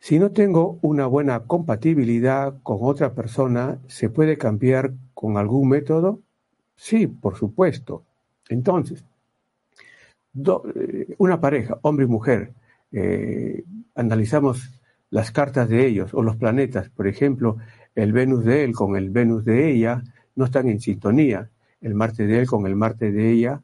[0.01, 6.23] Si no tengo una buena compatibilidad con otra persona, ¿se puede cambiar con algún método?
[6.75, 8.03] Sí, por supuesto.
[8.49, 9.05] Entonces,
[10.75, 12.51] eh, una pareja, hombre y mujer,
[12.91, 14.71] eh, analizamos
[15.11, 17.57] las cartas de ellos o los planetas, por ejemplo,
[17.93, 20.01] el Venus de él con el Venus de ella
[20.35, 23.61] no están en sintonía, el Marte de él con el Marte de ella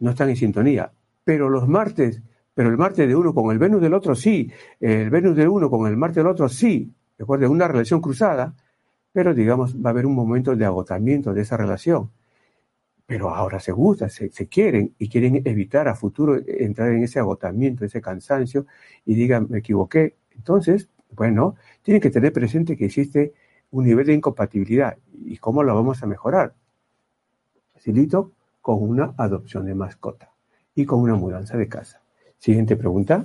[0.00, 0.90] no están en sintonía,
[1.22, 2.22] pero los Martes
[2.54, 4.50] pero el Marte de uno con el Venus del otro sí,
[4.80, 8.54] el Venus de uno con el Marte del otro sí, recuerden, una relación cruzada,
[9.12, 12.10] pero digamos, va a haber un momento de agotamiento de esa relación.
[13.06, 17.84] Pero ahora se gustan, se, quieren y quieren evitar a futuro entrar en ese agotamiento,
[17.84, 18.66] ese cansancio
[19.04, 20.16] y digan, me equivoqué.
[20.34, 23.34] Entonces, bueno, tienen que tener presente que existe
[23.70, 26.54] un nivel de incompatibilidad y cómo lo vamos a mejorar.
[27.74, 28.32] Facilito
[28.62, 30.30] con una adopción de mascota
[30.74, 32.01] y con una mudanza de casa.
[32.42, 33.24] Siguiente pregunta.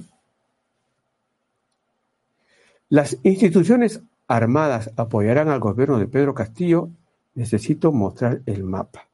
[2.88, 6.92] ¿Las instituciones armadas apoyarán al gobierno de Pedro Castillo?
[7.34, 9.08] Necesito mostrar el mapa.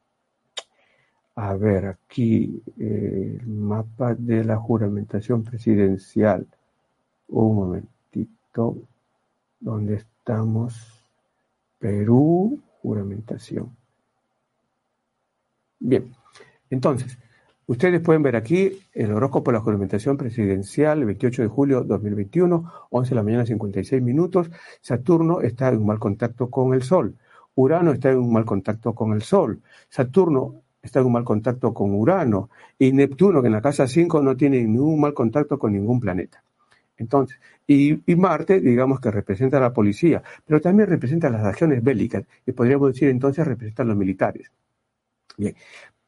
[1.36, 6.48] A ver, aquí el mapa de la juramentación presidencial.
[7.30, 8.80] Un momentito.
[9.58, 11.02] ¿Dónde estamos?
[11.80, 13.74] Perú, juramentación.
[15.80, 16.14] Bien,
[16.70, 17.18] entonces,
[17.66, 22.72] Ustedes pueden ver aquí el horóscopo de la juramentación presidencial, el 28 de julio 2021,
[22.90, 24.52] 11 de la mañana 56 minutos.
[24.82, 27.16] Saturno está en un mal contacto con el Sol.
[27.56, 29.62] Urano está en un mal contacto con el Sol.
[29.90, 32.50] Saturno está en un mal contacto con Urano.
[32.78, 36.44] Y Neptuno, que en la casa 5 no tiene ningún mal contacto con ningún planeta.
[36.98, 41.84] Entonces, y, y, Marte, digamos que representa a la policía, pero también representa las acciones
[41.84, 44.52] bélicas, y podríamos decir entonces representa a los militares.
[45.38, 45.56] Bien,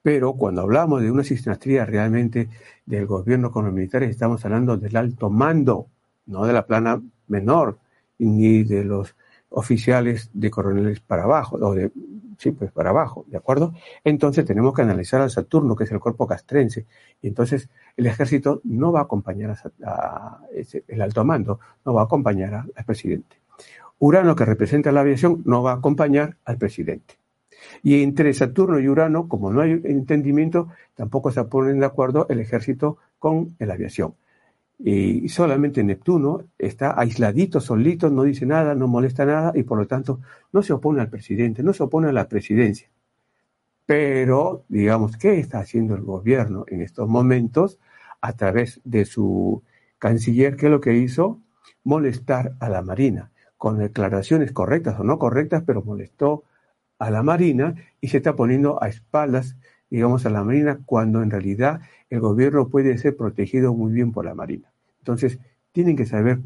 [0.05, 2.47] pero cuando hablamos de una sinastría realmente
[2.85, 5.87] del gobierno con los militares, estamos hablando del alto mando,
[6.27, 7.79] no de la plana menor,
[8.19, 9.15] ni de los
[9.49, 11.91] oficiales de coroneles para abajo, o de,
[12.37, 13.73] sí, pues para abajo, ¿de acuerdo?
[14.03, 16.85] Entonces tenemos que analizar al Saturno, que es el cuerpo castrense,
[17.23, 20.39] y entonces el ejército no va a acompañar a,
[20.87, 23.37] el alto mando, no va a acompañar al presidente.
[23.97, 27.24] Urano, que representa la aviación, no va a acompañar al presidente.
[27.83, 32.39] Y entre Saturno y Urano, como no hay entendimiento, tampoco se ponen de acuerdo el
[32.39, 34.15] ejército con la aviación.
[34.77, 39.87] Y solamente Neptuno está aisladito, solito, no dice nada, no molesta nada y por lo
[39.87, 40.19] tanto
[40.51, 42.89] no se opone al presidente, no se opone a la presidencia.
[43.85, 47.79] Pero, digamos, ¿qué está haciendo el gobierno en estos momentos
[48.19, 49.63] a través de su
[49.99, 50.57] canciller?
[50.57, 51.39] ¿Qué es lo que hizo?
[51.83, 56.43] Molestar a la Marina, con declaraciones correctas o no correctas, pero molestó
[56.99, 59.57] a la Marina y se está poniendo a espaldas,
[59.89, 64.25] digamos, a la Marina, cuando en realidad el gobierno puede ser protegido muy bien por
[64.25, 64.71] la Marina.
[64.99, 65.39] Entonces,
[65.71, 66.39] tienen que saber,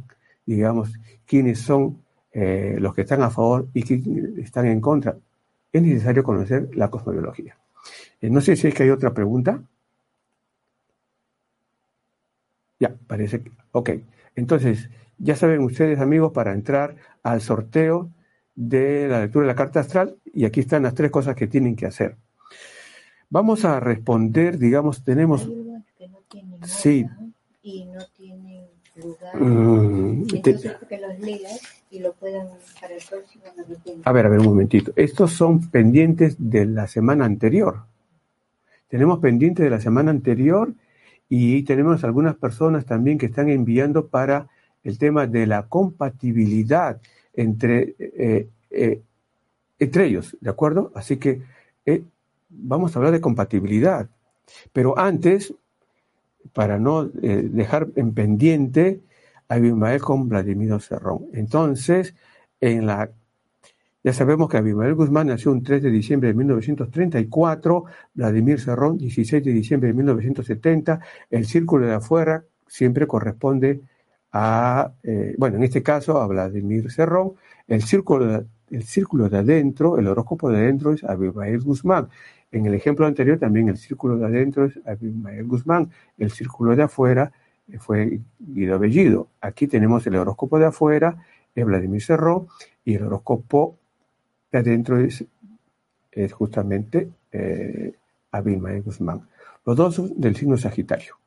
[0.45, 5.17] digamos, quiénes son eh, los que están a favor y que están en contra,
[5.71, 7.57] es necesario conocer la cosmobiología.
[8.21, 9.63] Eh, no sé si es que hay otra pregunta.
[12.79, 13.51] Ya, parece que.
[13.71, 13.91] Ok.
[14.35, 18.09] Entonces, ya saben ustedes, amigos, para entrar al sorteo
[18.61, 21.77] de la lectura de la carta astral, y aquí están las tres cosas que tienen
[21.77, 22.17] que hacer.
[23.29, 25.47] Vamos a responder, digamos, tenemos.
[25.97, 27.05] Que no tienen Sí.
[27.63, 29.35] Y no tienen lugar.
[29.41, 32.47] Mm, te- Entonces, que los leas y lo puedan
[32.81, 34.01] para el próximo no lo tienen.
[34.03, 34.91] A ver, a ver, un momentito.
[34.97, 37.83] Estos son pendientes de la semana anterior.
[38.89, 40.73] Tenemos pendientes de la semana anterior
[41.29, 44.47] y tenemos algunas personas también que están enviando para
[44.83, 46.99] el tema de la compatibilidad
[47.39, 49.01] entre, eh, eh,
[49.79, 50.91] entre ellos, ¿de acuerdo?
[50.93, 51.41] Así que
[51.85, 52.03] eh,
[52.49, 54.09] vamos a hablar de compatibilidad.
[54.73, 55.53] Pero antes,
[56.53, 58.99] para no dejar en pendiente,
[59.47, 61.27] a Abimael con Vladimiro Cerrón.
[61.33, 62.15] Entonces,
[62.59, 63.09] en la
[64.01, 67.83] ya sabemos que Abimael Guzmán nació un 3 de diciembre de 1934,
[68.13, 73.81] Vladimir Cerrón 16 de diciembre de 1970, el círculo de afuera siempre corresponde
[74.31, 77.33] a, eh, bueno, en este caso a Vladimir Cerrón,
[77.67, 82.09] el círculo, de, el círculo de adentro, el horóscopo de adentro es Abimael Guzmán.
[82.51, 86.83] En el ejemplo anterior también el círculo de adentro es Abimael Guzmán, el círculo de
[86.83, 87.31] afuera
[87.67, 89.27] eh, fue Guido Bellido.
[89.41, 91.23] Aquí tenemos el horóscopo de afuera,
[91.55, 92.47] es Vladimir Cerrón,
[92.85, 93.77] y el horóscopo
[94.51, 95.25] de adentro es,
[96.11, 97.93] es justamente eh,
[98.31, 99.27] Abimael Guzmán.
[99.65, 101.18] Los dos son del signo Sagitario.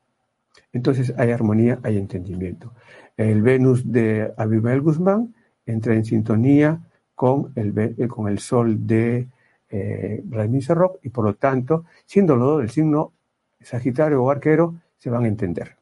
[0.73, 2.73] Entonces hay armonía, hay entendimiento.
[3.17, 5.35] El Venus de Abimael Guzmán
[5.67, 6.81] entra en sintonía
[7.15, 9.29] con el, eh, con el Sol de
[9.71, 10.65] eh, Vladimir
[11.03, 13.13] y por lo tanto, siendo los del signo
[13.61, 15.77] Sagitario o Arquero, se van a entender.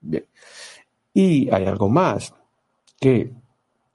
[0.00, 0.24] Bien.
[1.12, 2.34] Y hay algo más,
[3.00, 3.30] que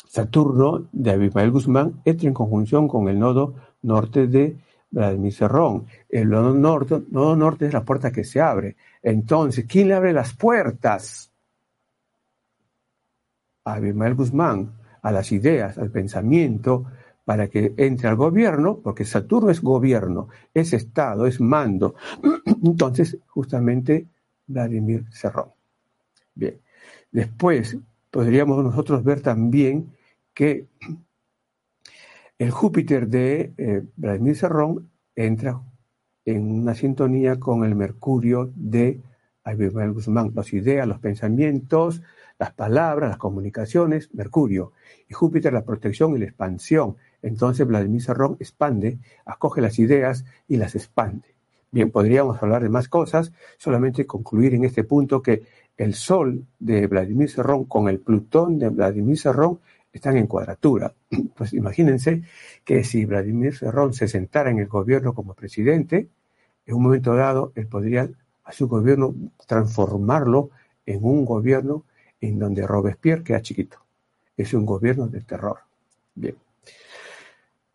[0.07, 4.57] Saturno de Abimael Guzmán entra en conjunción con el nodo norte de
[4.91, 5.85] Vladimir Cerrón.
[6.07, 8.75] El nodo norte, nodo norte es la puerta que se abre.
[9.01, 11.31] Entonces, ¿quién le abre las puertas?
[13.65, 16.85] A Abimael Guzmán, a las ideas, al pensamiento,
[17.25, 21.93] para que entre al gobierno, porque Saturno es gobierno, es Estado, es mando.
[22.63, 24.07] Entonces, justamente,
[24.47, 25.49] Vladimir Cerrón.
[26.33, 26.59] Bien.
[27.11, 27.77] Después,
[28.09, 29.95] podríamos nosotros ver también
[30.33, 30.65] que
[32.39, 35.61] el Júpiter de eh, Vladimir Cerrón entra
[36.23, 39.01] en una sintonía con el Mercurio de
[39.43, 40.31] Abimael Guzmán.
[40.33, 42.01] Las ideas, los pensamientos,
[42.39, 44.71] las palabras, las comunicaciones, Mercurio.
[45.09, 46.95] Y Júpiter la protección y la expansión.
[47.21, 51.35] Entonces Vladimir Cerrón expande, acoge las ideas y las expande.
[51.71, 55.43] Bien, podríamos hablar de más cosas, solamente concluir en este punto que
[55.75, 59.59] el Sol de Vladimir Cerrón con el Plutón de Vladimir Cerrón
[59.91, 60.93] están en cuadratura.
[61.35, 62.23] Pues imagínense
[62.65, 66.09] que si Vladimir Cerrón se sentara en el gobierno como presidente,
[66.65, 68.09] en un momento dado él podría
[68.43, 69.15] a su gobierno
[69.47, 70.49] transformarlo
[70.85, 71.85] en un gobierno
[72.19, 73.77] en donde Robespierre queda chiquito.
[74.35, 75.59] Es un gobierno de terror.
[76.15, 76.35] Bien.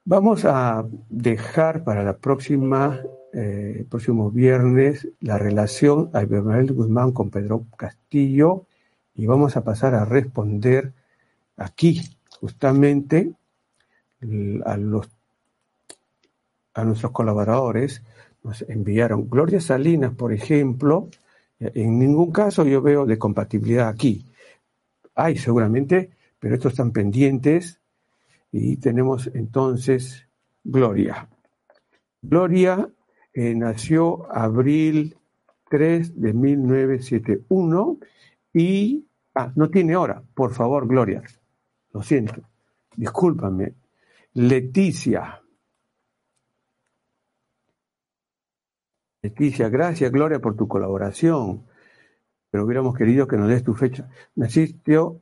[0.05, 3.01] Vamos a dejar para la próxima,
[3.33, 8.67] eh, próximo viernes la relación a Abimael Guzmán con Pedro Castillo
[9.15, 10.93] y vamos a pasar a responder
[11.57, 12.01] aquí
[12.41, 13.35] justamente
[14.65, 15.09] a los
[16.75, 18.03] a nuestros colaboradores
[18.43, 21.09] nos enviaron Gloria Salinas, por ejemplo,
[21.59, 24.27] en ningún caso yo veo de compatibilidad aquí.
[25.15, 27.81] Hay seguramente, pero estos están pendientes
[28.53, 30.27] y tenemos entonces
[30.63, 31.29] Gloria.
[32.21, 32.89] Gloria
[33.33, 35.17] eh, nació abril
[35.71, 37.99] 3 de 1971
[38.53, 41.23] y ah, no tiene hora, por favor, Gloria.
[41.95, 42.43] Lo siento.
[42.97, 43.73] Discúlpame.
[44.35, 45.41] Leticia.
[49.23, 51.63] Leticia, gracias Gloria por tu colaboración.
[52.51, 54.09] Pero hubiéramos querido que nos des tu fecha.
[54.35, 55.19] Nació,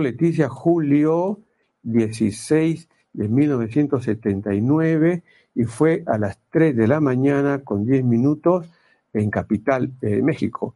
[0.00, 1.40] Leticia julio
[1.82, 5.22] 16 de 1979
[5.54, 8.70] y fue a las 3 de la mañana con 10 minutos
[9.12, 10.74] en Capital, eh, México.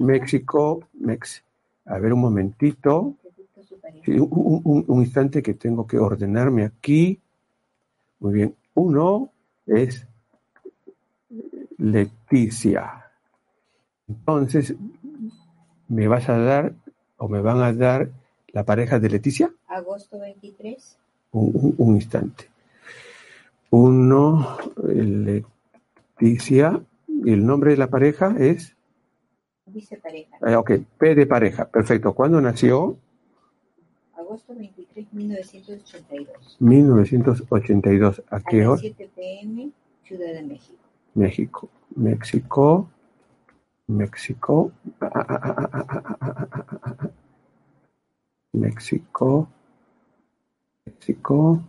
[0.00, 0.80] México.
[1.84, 3.16] A ver un momentito.
[4.06, 7.20] Un, un, un, instante que tengo que ordenarme aquí.
[8.20, 8.54] Muy bien.
[8.74, 9.30] Uno
[9.66, 10.06] es
[11.78, 13.04] Leticia.
[14.08, 14.74] Entonces,
[15.88, 16.74] ¿me vas a dar
[17.16, 18.10] o me van a dar
[18.48, 19.52] la pareja de Leticia?
[19.66, 20.98] Agosto 23.
[21.32, 22.48] Un, un instante.
[23.70, 24.58] Uno,
[26.18, 26.80] Leticia.
[27.06, 28.74] ¿Y el nombre de la pareja es?
[29.66, 30.38] Dice pareja.
[30.46, 31.66] Eh, ok, P de pareja.
[31.66, 32.14] Perfecto.
[32.14, 32.96] ¿Cuándo nació?
[34.28, 36.56] agosto 23, 1982.
[36.60, 38.22] 1982.
[38.30, 38.80] ¿A qué hora?
[38.80, 39.70] 7 pm,
[40.04, 40.78] Ciudad de México.
[41.14, 41.68] México.
[41.96, 42.88] México.
[43.86, 44.72] México.
[48.52, 49.48] México.
[50.84, 51.62] México.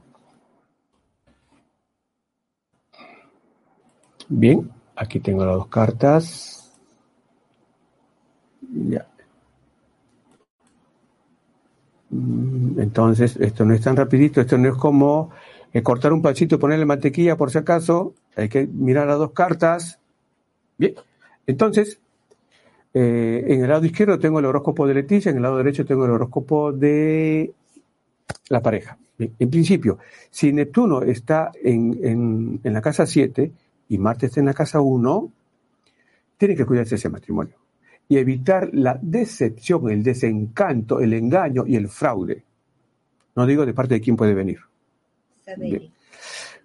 [4.28, 6.72] Bien, aquí tengo las dos cartas.
[8.62, 9.08] Ya,
[12.10, 15.32] Mm, Entonces, esto no es tan rapidito, esto no es como
[15.74, 18.14] eh, cortar un pancito y ponerle mantequilla por si acaso.
[18.36, 20.00] Hay que mirar las dos cartas.
[20.78, 20.96] Bien,
[21.48, 22.00] entonces,
[22.94, 26.06] eh, en el lado izquierdo tengo el horóscopo de Leticia, en el lado derecho tengo
[26.06, 27.54] el horóscopo de
[28.50, 28.98] la pareja.
[29.20, 30.00] En principio,
[30.32, 33.52] si Neptuno está en, en- en la casa 7
[33.90, 35.32] y Marte está en la casa 1,
[36.38, 37.56] tiene que cuidarse ese matrimonio
[38.10, 42.44] y evitar la decepción, el desencanto, el engaño y el fraude.
[43.36, 44.60] No digo de parte de quién puede venir.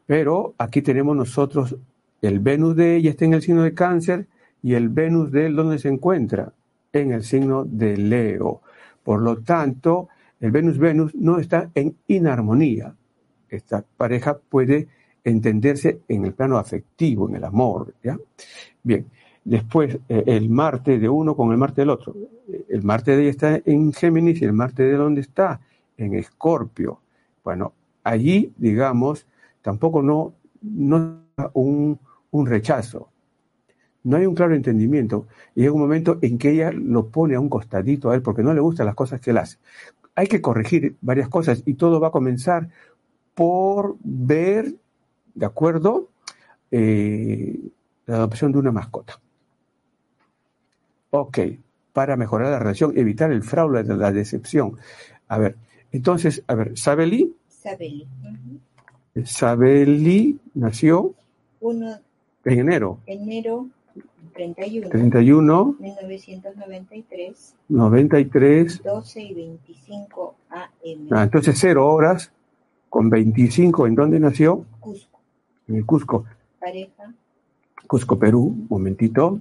[0.07, 1.77] Pero aquí tenemos nosotros
[2.23, 4.27] el Venus de ella está en el signo de cáncer
[4.63, 6.53] y el Venus de él, ¿dónde se encuentra?
[6.91, 8.63] En el signo de Leo.
[9.03, 10.09] Por lo tanto,
[10.41, 12.95] el Venus-Venus no está en inarmonía.
[13.49, 14.89] Esta pareja puede
[15.23, 17.95] entenderse en el plano afectivo, en el amor.
[18.03, 18.17] ¿ya?
[18.83, 19.07] Bien,
[19.45, 22.15] después eh, el Marte de uno con el Marte del otro.
[22.69, 25.61] El Marte de ella está en Géminis y el Marte de dónde está?
[25.97, 27.01] En Escorpio.
[27.45, 27.73] Bueno,
[28.03, 29.27] allí, digamos,
[29.63, 31.21] tampoco no, no
[31.53, 31.99] un,
[32.31, 33.09] un rechazo.
[34.03, 35.27] No hay un claro entendimiento.
[35.55, 38.43] Y llega un momento en que ella lo pone a un costadito a él porque
[38.43, 39.59] no le gustan las cosas que él hace.
[40.15, 42.69] Hay que corregir varias cosas y todo va a comenzar
[43.35, 44.75] por ver,
[45.35, 46.09] ¿de acuerdo?
[46.71, 47.71] Eh,
[48.07, 49.21] la adopción de una mascota.
[51.17, 51.39] Ok,
[51.93, 54.77] para mejorar la relación, evitar el fraude, la decepción.
[55.29, 55.55] A ver,
[55.93, 58.05] entonces, a ver, Sabeli, Sabeli.
[58.25, 59.25] Ujú.
[59.25, 61.15] Sabeli nació
[61.61, 61.99] 1
[62.47, 63.69] en enero enero
[64.33, 71.09] 31, 31, 1993, 93, 12 y 25 AM.
[71.13, 72.33] ah, entonces cero horas
[72.89, 74.67] con 25, ¿en dónde nació?
[74.81, 75.21] Cusco.
[75.69, 76.25] En el Cusco,
[76.59, 77.15] Pareja.
[77.87, 79.39] Cusco, Perú, un momentito.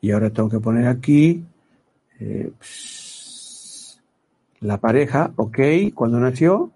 [0.00, 1.44] Y ahora tengo que poner aquí
[2.20, 2.52] eh,
[4.60, 5.58] la pareja, ok,
[5.94, 6.70] ¿cuándo nació?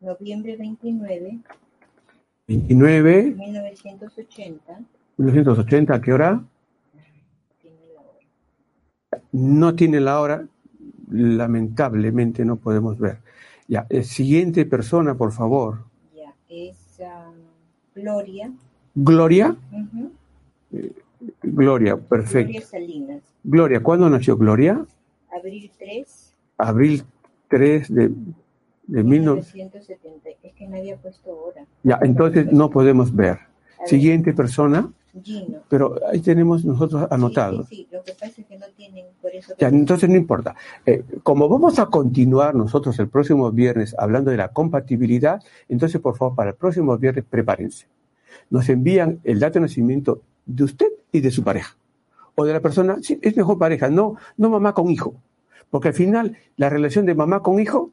[0.00, 1.38] Noviembre 29,
[2.46, 4.80] 29, 1980.
[5.16, 6.42] 1980, ¿a qué hora?
[7.60, 9.22] Tiene la hora.
[9.32, 10.46] No tiene la hora,
[11.10, 13.18] lamentablemente no podemos ver.
[13.66, 15.84] Ya, eh, siguiente persona, por favor.
[16.14, 17.32] Ya, es ah,
[17.94, 18.52] Gloria.
[18.94, 20.12] Gloria, Ujú.
[21.42, 22.52] Gloria, perfecto.
[22.52, 23.22] Gloria Salinas.
[23.44, 24.84] Gloria, ¿cuándo nació Gloria?
[25.30, 27.04] Abril 3, Abril
[27.48, 28.08] 3 de,
[28.86, 29.42] de 19...
[29.52, 30.28] 1970.
[30.42, 31.64] Es que nadie ha puesto hora.
[31.82, 33.38] Ya, entonces no podemos ver.
[33.86, 34.92] Siguiente persona,
[35.22, 35.60] Gino.
[35.68, 37.08] pero ahí tenemos nosotros.
[37.08, 39.54] Sí, sí, sí, lo que pasa es que no tienen, por eso.
[39.58, 40.56] Ya, entonces no importa.
[40.84, 46.16] Eh, como vamos a continuar nosotros el próximo viernes hablando de la compatibilidad, entonces por
[46.16, 47.86] favor para el próximo viernes prepárense.
[48.50, 51.76] Nos envían el dato de nacimiento de usted y de su pareja.
[52.34, 55.14] O de la persona, sí, es mejor pareja, no, no mamá con hijo.
[55.70, 57.90] Porque al final la relación de mamá con hijo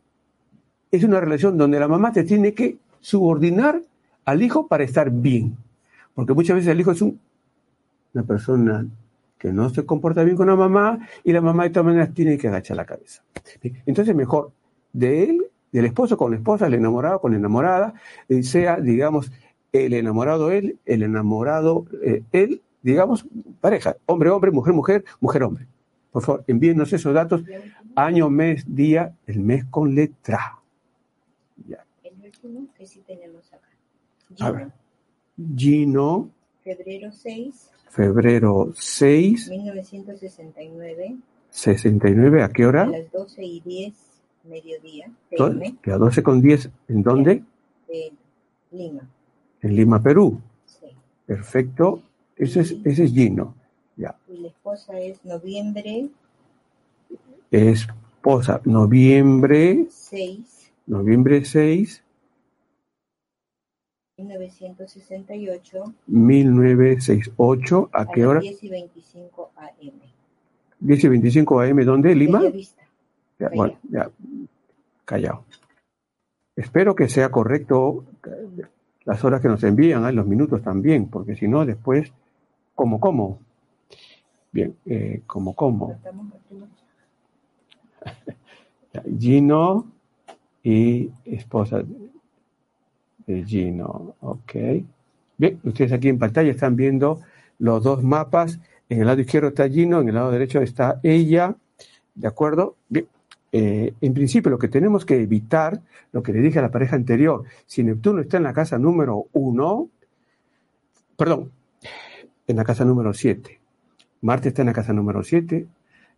[0.92, 3.82] es una relación donde la mamá te tiene que subordinar
[4.24, 5.58] al hijo para estar bien.
[6.14, 7.20] Porque muchas veces el hijo es un-
[8.14, 8.86] una persona
[9.38, 12.38] que no se comporta bien con la mamá y la mamá de todas maneras tiene
[12.38, 13.22] que agachar la cabeza.
[13.86, 14.52] Entonces mejor
[14.94, 17.94] de él, del esposo con la esposa, el enamorado con la enamorada,
[18.30, 19.30] eh, sea, digamos,
[19.76, 23.26] el enamorado él, el enamorado eh, él, digamos,
[23.62, 25.68] pareja, hombre, hombre, mujer, mujer, mujer, hombre.
[26.12, 27.44] Por favor, envíenos esos datos,
[27.96, 30.60] año, mes, día, el mes con letra.
[31.68, 31.84] Ya.
[32.04, 33.68] El último que sí tenemos acá.
[34.30, 34.54] A Gino.
[34.54, 34.72] ver.
[35.58, 36.30] Gino,
[36.64, 41.16] Febrero 6, febrero 6, 1969,
[41.50, 42.86] 69, ¿a qué a hora?
[42.88, 43.94] las 12 y 10,
[44.46, 47.44] mediodía, PM, A 12 con 10, ¿en dónde?
[47.90, 48.12] de
[48.72, 49.08] Lima.
[49.66, 50.40] En Lima, Perú.
[50.68, 50.86] Sí.
[51.26, 52.04] Perfecto.
[52.36, 53.56] Ese es, ese es Gino.
[53.96, 54.16] Ya.
[54.28, 56.10] Y la esposa es noviembre
[57.50, 62.04] Esposa, noviembre, 6, noviembre 6,
[64.18, 67.90] 1968, 1968.
[67.94, 68.42] ¿A a qué hora?
[68.42, 70.02] 10 y 25 AM.
[70.80, 71.86] 10 y 25 AM.
[71.86, 72.14] ¿Dónde?
[72.14, 72.40] ¿Lima?
[72.40, 72.84] Bellavista.
[73.40, 73.56] Ya, Callao.
[73.56, 74.12] bueno, ya.
[75.06, 75.46] Callao.
[76.56, 78.06] Espero que sea correcto
[79.06, 80.12] las horas que nos envían, ¿eh?
[80.12, 82.12] los minutos también, porque si no, después,
[82.74, 83.40] ¿cómo, cómo?
[84.52, 85.22] Bien, eh.
[85.28, 86.70] Cortamos, cortamos.
[89.20, 89.86] Gino
[90.64, 91.84] y esposa
[93.28, 94.16] de Gino.
[94.22, 94.54] Ok.
[95.38, 97.20] Bien, ustedes aquí en pantalla están viendo
[97.60, 98.60] los dos mapas.
[98.88, 101.56] En el lado izquierdo está Gino, en el lado derecho está ella.
[102.14, 102.76] ¿De acuerdo?
[102.88, 103.08] Bien.
[103.58, 105.82] Eh, en principio, lo que tenemos que evitar,
[106.12, 109.28] lo que le dije a la pareja anterior, si Neptuno está en la casa número
[109.32, 109.88] uno,
[111.16, 111.54] perdón,
[112.48, 113.62] en la casa número siete,
[114.20, 115.68] Marte está en la casa número siete,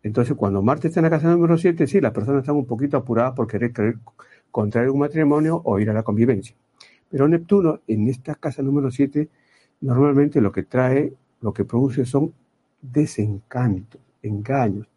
[0.01, 2.97] entonces cuando Marte está en la casa número siete, sí, las personas están un poquito
[2.97, 3.99] apuradas por querer, querer
[4.49, 6.55] contraer un matrimonio o ir a la convivencia.
[7.07, 9.29] Pero Neptuno en esta casa número 7
[9.81, 12.33] normalmente lo que trae, lo que produce son
[12.81, 14.87] desencantos, engaños,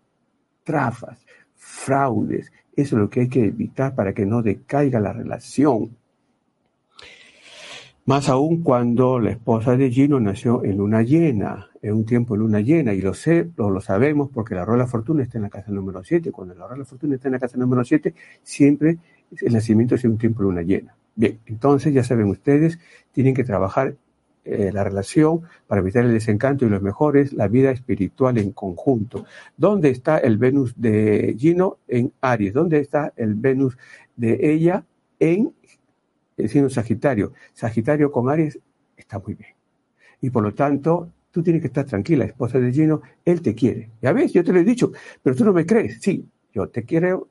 [0.64, 1.18] trafas,
[1.60, 2.50] fraudes.
[2.74, 5.96] Eso es lo que hay que evitar para que no decaiga la relación.
[8.06, 12.40] Más aún cuando la esposa de Gino nació en luna llena, en un tiempo de
[12.40, 15.38] luna llena, y lo sé, lo, lo sabemos porque la rueda de la fortuna está
[15.38, 16.32] en la casa número 7.
[16.32, 18.98] Cuando la rueda de la fortuna está en la casa número 7, siempre
[19.40, 20.96] el nacimiento es en un tiempo de luna llena.
[21.14, 22.78] Bien, entonces ya saben ustedes,
[23.12, 23.94] tienen que trabajar
[24.44, 28.52] eh, la relación para evitar el desencanto y lo mejor es la vida espiritual en
[28.52, 29.26] conjunto.
[29.56, 31.78] ¿Dónde está el Venus de Gino?
[31.86, 32.54] En Aries.
[32.54, 33.76] ¿Dónde está el Venus
[34.16, 34.84] de ella?
[35.18, 35.52] En
[36.36, 37.32] el signo Sagitario.
[37.52, 38.58] Sagitario con Aries
[38.96, 39.54] está muy bien.
[40.22, 43.90] Y por lo tanto, tú tienes que estar tranquila, esposa de Gino, él te quiere.
[44.02, 46.00] Ya ves, yo te lo he dicho, pero tú no me crees.
[46.00, 47.28] Sí, yo te quiero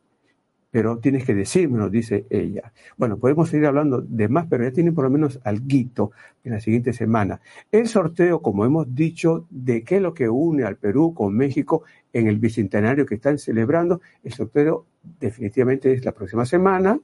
[0.71, 2.71] pero tienes que decírmelo, dice ella.
[2.97, 6.11] Bueno, podemos seguir hablando de más, pero ya tienen por lo menos algo
[6.43, 7.41] en la siguiente semana.
[7.71, 11.83] El sorteo, como hemos dicho, de qué es lo que une al Perú con México
[12.13, 14.85] en el bicentenario que están celebrando, el sorteo
[15.19, 16.99] definitivamente es la próxima semana.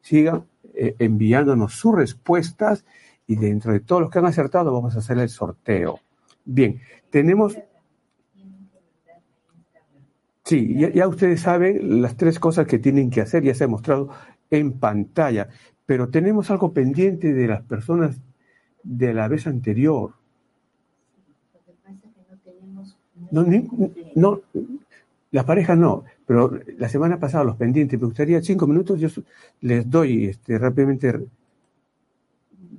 [0.00, 0.44] Sigan
[0.74, 2.84] eh, enviándonos sus respuestas
[3.26, 6.00] y dentro de todos los que han acertado vamos a hacer el sorteo.
[6.44, 7.56] Bien, tenemos
[10.44, 14.10] Sí, ya, ustedes saben las tres cosas que tienen que hacer, ya se ha mostrado
[14.50, 15.48] en pantalla,
[15.86, 18.20] pero tenemos algo pendiente de las personas
[18.82, 20.14] de la vez anterior.
[23.30, 23.46] No,
[24.16, 24.40] no,
[25.30, 29.08] la pareja no, pero la semana pasada los pendientes, me gustaría cinco minutos, yo
[29.60, 31.20] les doy este, rápidamente,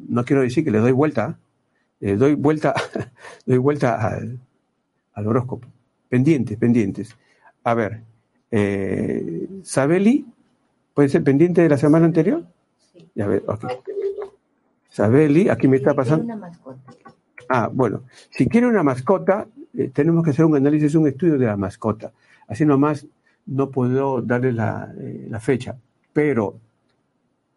[0.10, 1.40] no quiero decir que les doy vuelta,
[2.02, 2.76] les doy vuelta,
[3.46, 4.20] doy vuelta
[5.14, 5.68] al horóscopo.
[6.10, 7.16] Pendientes, pendientes.
[7.64, 8.02] A ver,
[8.52, 10.26] eh, Sabeli,
[10.94, 12.46] ¿puede ser pendiente de la semana anterior?
[12.92, 13.10] Sí.
[13.16, 13.66] Ya ver, ok.
[14.90, 16.26] Sabeli, aquí me está pasando.
[16.26, 16.94] Una mascota.
[17.50, 19.48] Ah, bueno, si quiere una mascota,
[19.78, 22.12] eh, tenemos que hacer un análisis, un estudio de la mascota.
[22.48, 23.08] Así nomás
[23.46, 25.78] no puedo darle la, eh, la fecha,
[26.12, 26.60] pero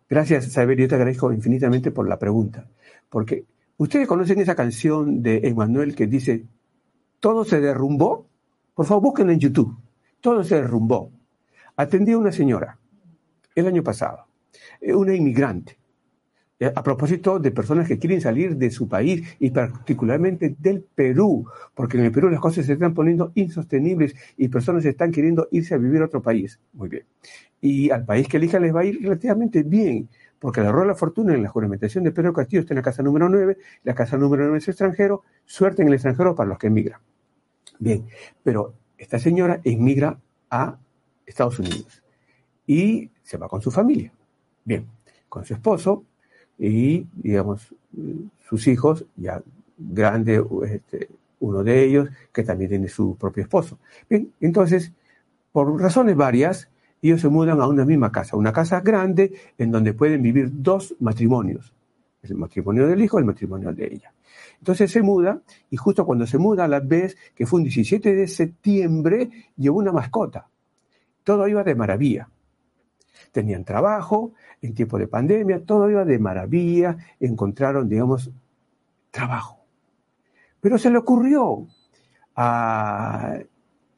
[0.09, 2.67] gracias, Sabeli, yo te agradezco infinitamente por la pregunta,
[3.11, 3.45] porque
[3.77, 6.45] ustedes conocen esa canción de Emanuel que dice,
[7.21, 8.27] todo se derrumbó.
[8.75, 9.77] Por favor, búsquenla en YouTube
[10.21, 11.11] todo se derrumbó.
[11.77, 12.79] Atendí a una señora
[13.55, 14.27] el año pasado,
[14.81, 15.79] eh, una inmigrante,
[16.59, 21.47] eh, a propósito de personas que quieren salir de su país y particularmente del Perú,
[21.75, 25.75] porque en el Perú las cosas se están poniendo insostenibles y personas están queriendo irse
[25.75, 26.59] a vivir a otro país.
[26.73, 27.05] Muy bien.
[27.61, 30.09] Y al país que elija les va a ir relativamente bien,
[30.39, 32.83] porque la rueda de la fortuna en la juramentación de Pedro Castillo está en la
[32.83, 36.59] casa número 9, la casa número 9 es extranjero, suerte en el extranjero para los
[36.59, 37.01] que emigran.
[37.79, 38.07] Bien,
[38.43, 40.19] pero esta señora emigra
[40.51, 40.79] a
[41.25, 42.03] Estados Unidos
[42.67, 44.13] y se va con su familia.
[44.65, 44.87] Bien,
[45.29, 46.05] con su esposo
[46.59, 47.75] y, digamos,
[48.49, 49.43] sus hijos, ya
[49.77, 51.09] grande, este,
[51.41, 53.79] uno de ellos, que también tiene su propio esposo.
[54.09, 54.93] Bien, entonces,
[55.53, 56.69] por razones varias,
[57.03, 60.97] ellos se mudan a una misma casa, una casa grande en donde pueden vivir dos
[60.99, 61.73] matrimonios,
[62.23, 64.13] el matrimonio del hijo y el matrimonio de ella.
[64.59, 68.15] Entonces se muda y justo cuando se muda a la vez, que fue un 17
[68.15, 70.49] de septiembre, llevó una mascota.
[71.25, 72.29] Todo iba de maravilla.
[73.33, 74.33] Tenían trabajo
[74.63, 78.31] en tiempo de pandemia, todo iba de maravilla, encontraron, digamos,
[79.11, 79.61] trabajo.
[80.61, 81.67] Pero se le ocurrió
[82.35, 83.39] a,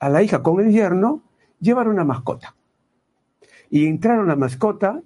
[0.00, 1.22] la hija con el yerno
[1.60, 2.54] llevar una mascota.
[3.70, 5.00] Y entraron la mascota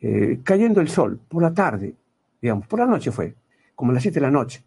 [0.00, 1.94] eh, cayendo el sol por la tarde,
[2.40, 3.34] digamos, por la noche fue,
[3.76, 4.64] como las 7 de la noche.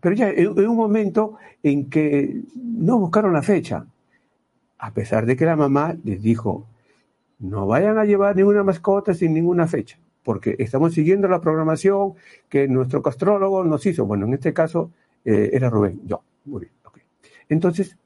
[0.00, 3.86] Pero ya en un momento en que no buscaron la fecha,
[4.78, 6.66] a pesar de que la mamá les dijo,
[7.38, 12.14] no vayan a llevar ninguna mascota sin ninguna fecha, porque estamos siguiendo la programación
[12.48, 14.06] que nuestro castrólogo nos hizo.
[14.06, 14.90] Bueno, en este caso
[15.24, 16.22] eh, era Rubén, yo.
[16.46, 16.98] Muy bien, ok.
[17.48, 17.96] Entonces,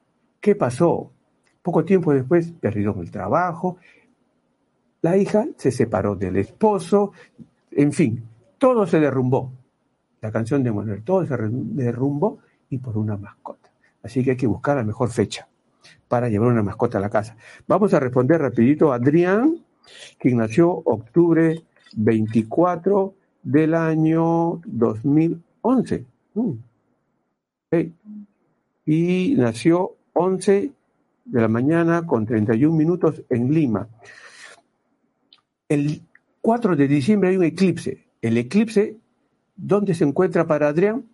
[0.40, 1.12] ¿qué pasó?
[1.62, 3.76] Poco tiempo después perdieron el trabajo,
[5.02, 7.12] la hija se separó del esposo,
[7.70, 8.22] en fin,
[8.58, 9.52] todo se derrumbó
[10.20, 13.70] la canción de Manuel, todo se derrumbó y por una mascota.
[14.02, 15.48] Así que hay que buscar la mejor fecha
[16.08, 17.36] para llevar una mascota a la casa.
[17.66, 19.64] Vamos a responder rapidito a Adrián,
[20.18, 21.62] quien nació octubre
[21.96, 26.04] 24 del año 2011.
[26.34, 26.52] Mm.
[28.86, 30.72] Y nació 11
[31.24, 33.88] de la mañana con 31 minutos en Lima.
[35.68, 36.02] El
[36.40, 38.06] 4 de diciembre hay un eclipse.
[38.20, 38.96] El eclipse,
[39.60, 41.04] ¿dónde se encuentra para Adrián?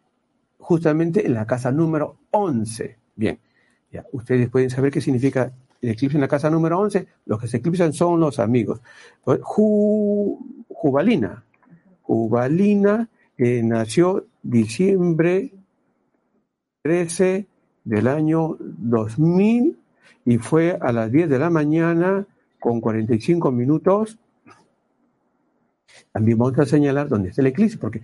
[0.59, 2.97] Justamente en la casa número 11.
[3.15, 3.39] Bien,
[3.93, 7.07] ya, ustedes pueden saber qué significa el eclipse en la casa número 11.
[7.27, 8.81] Los que se eclipsan son los amigos.
[10.69, 11.45] Jubalina.
[12.03, 15.53] Jubalina eh, nació diciembre
[16.83, 17.47] 13
[17.85, 19.77] del año 2000
[20.25, 22.27] y fue a las 10 de la mañana
[22.61, 24.19] con 45 minutos
[26.13, 28.03] también vamos a señalar dónde está el eclipse, porque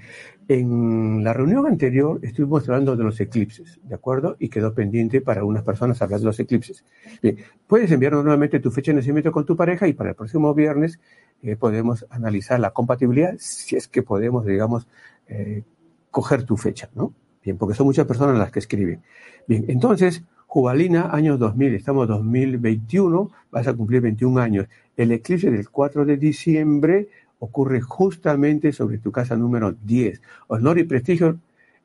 [0.48, 4.36] en la reunión anterior estuvimos hablando de los eclipses, ¿de acuerdo?
[4.38, 6.84] Y quedó pendiente para algunas personas hablar de los eclipses.
[7.22, 10.54] Bien, puedes enviarnos nuevamente tu fecha de nacimiento con tu pareja y para el próximo
[10.54, 10.98] viernes
[11.42, 14.86] eh, podemos analizar la compatibilidad, si es que podemos, digamos,
[15.28, 15.62] eh,
[16.10, 17.14] coger tu fecha, ¿no?
[17.44, 19.02] Bien, porque son muchas personas las que escriben.
[19.48, 24.66] Bien, entonces, Jubalina, año 2000, estamos 2021, vas a cumplir 21 años.
[24.96, 27.08] El eclipse del 4 de diciembre
[27.42, 30.22] ocurre justamente sobre tu casa número 10.
[30.46, 31.38] Honor y prestigio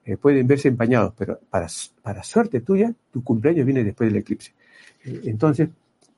[0.05, 1.67] eh, pueden verse empañados, pero para,
[2.03, 4.53] para, suerte tuya, tu cumpleaños viene después del eclipse.
[5.03, 5.69] Eh, entonces,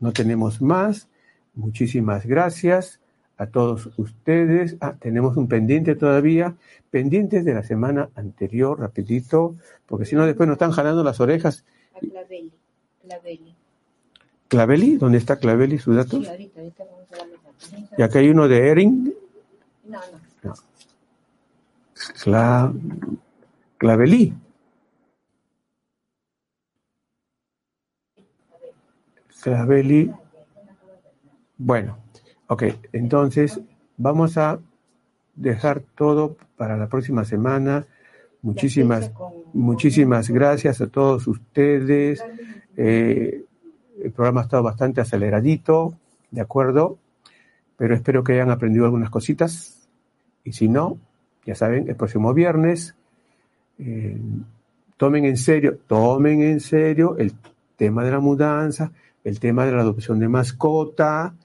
[0.02, 1.08] no tenemos más.
[1.56, 3.00] Muchísimas gracias
[3.38, 4.76] a todos ustedes.
[4.82, 6.56] Ah, tenemos un pendiente todavía,
[6.92, 11.64] pendientes de la semana anterior, rapidito, porque si no después nos están jalando las orejas.
[11.96, 12.52] A Claveli.
[13.02, 13.56] Claveli.
[14.50, 14.98] ¿Claveli?
[14.98, 16.22] ¿Dónde está Claveli, su dato?
[16.22, 17.36] Sí, ahorita, ahorita vamos a darle
[17.98, 19.16] Y acá hay uno de Erin,
[19.90, 20.00] no,
[20.44, 20.54] no.
[22.24, 22.74] Cla...
[23.78, 24.34] Clavelí.
[29.42, 30.12] Clavelí.
[31.58, 31.98] Bueno,
[32.48, 32.64] ok,
[32.94, 33.60] entonces
[33.98, 34.60] vamos a
[35.36, 37.86] dejar todo para la próxima semana.
[38.42, 39.12] Muchísimas,
[39.54, 42.24] muchísimas gracias a todos ustedes.
[42.76, 43.46] Eh,
[44.02, 45.98] el programa ha estado bastante aceleradito,
[46.32, 46.98] ¿de acuerdo?
[47.78, 49.79] Pero espero que hayan aprendido algunas cositas.
[50.50, 50.98] Y si no,
[51.46, 52.96] ya saben, el próximo viernes,
[53.78, 54.18] eh,
[54.98, 57.34] tomen en serio, tomen en serio el
[57.76, 58.92] tema de la mudanza,
[59.24, 61.36] el tema de la adopción de mascota,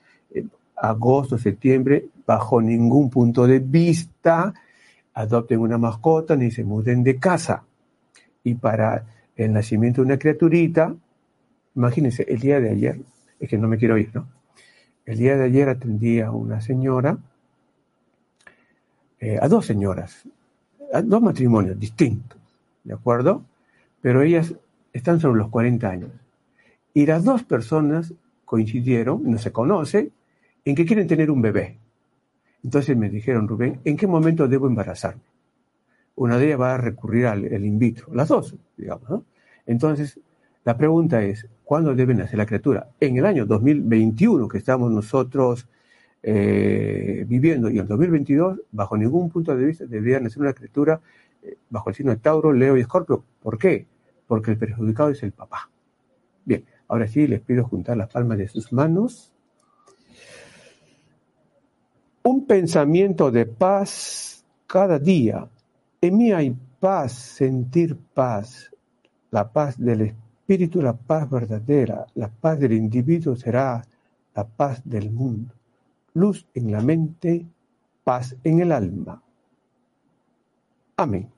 [0.74, 4.54] agosto, septiembre, bajo ningún punto de vista,
[5.12, 7.62] adopten una mascota ni se muden de casa.
[8.42, 9.04] Y para
[9.36, 10.94] el nacimiento de una criaturita,
[11.74, 13.00] imagínense, el día de ayer,
[13.38, 14.26] es que no me quiero ir, ¿no?
[15.04, 17.18] El día de ayer atendí a una señora
[19.24, 20.28] eh, a dos señoras,
[20.92, 22.38] a dos matrimonios distintos,
[22.84, 23.42] ¿de acuerdo?
[24.02, 24.54] Pero ellas
[24.92, 26.10] están sobre los 40 años.
[26.92, 28.12] Y las dos personas
[28.44, 30.10] coincidieron, no se conoce,
[30.66, 31.78] en que quieren tener un bebé.
[32.62, 35.22] Entonces me dijeron, Rubén, ¿en qué momento debo embarazarme?
[36.16, 39.22] Una de ellas va a recurrir al in vitro, las dos, digamos.
[39.64, 40.20] Entonces,
[40.64, 42.88] la pregunta es, ¿cuándo debe nacer la criatura?
[43.00, 45.66] En el año 2021, que estamos nosotros
[46.26, 47.68] eh, viviendo.
[47.68, 50.98] Y en 2022, bajo ningún punto de vista, debería nacer una criatura
[51.42, 53.22] eh, bajo el signo de Tauro, Leo y Escorpio.
[53.42, 53.86] ¿Por qué?
[54.26, 55.68] Porque el perjudicado es el papá.
[56.46, 59.34] Bien, ahora sí les pido juntar las palmas de sus manos.
[62.22, 65.46] Un pensamiento de paz cada día.
[66.00, 68.70] En mí hay paz, sentir paz,
[69.30, 73.84] la paz del espíritu, la paz verdadera, la paz del individuo será
[74.34, 75.54] la paz del mundo
[76.14, 77.46] luz en la mente,
[78.04, 79.22] paz en el alma.
[80.96, 81.33] Amén.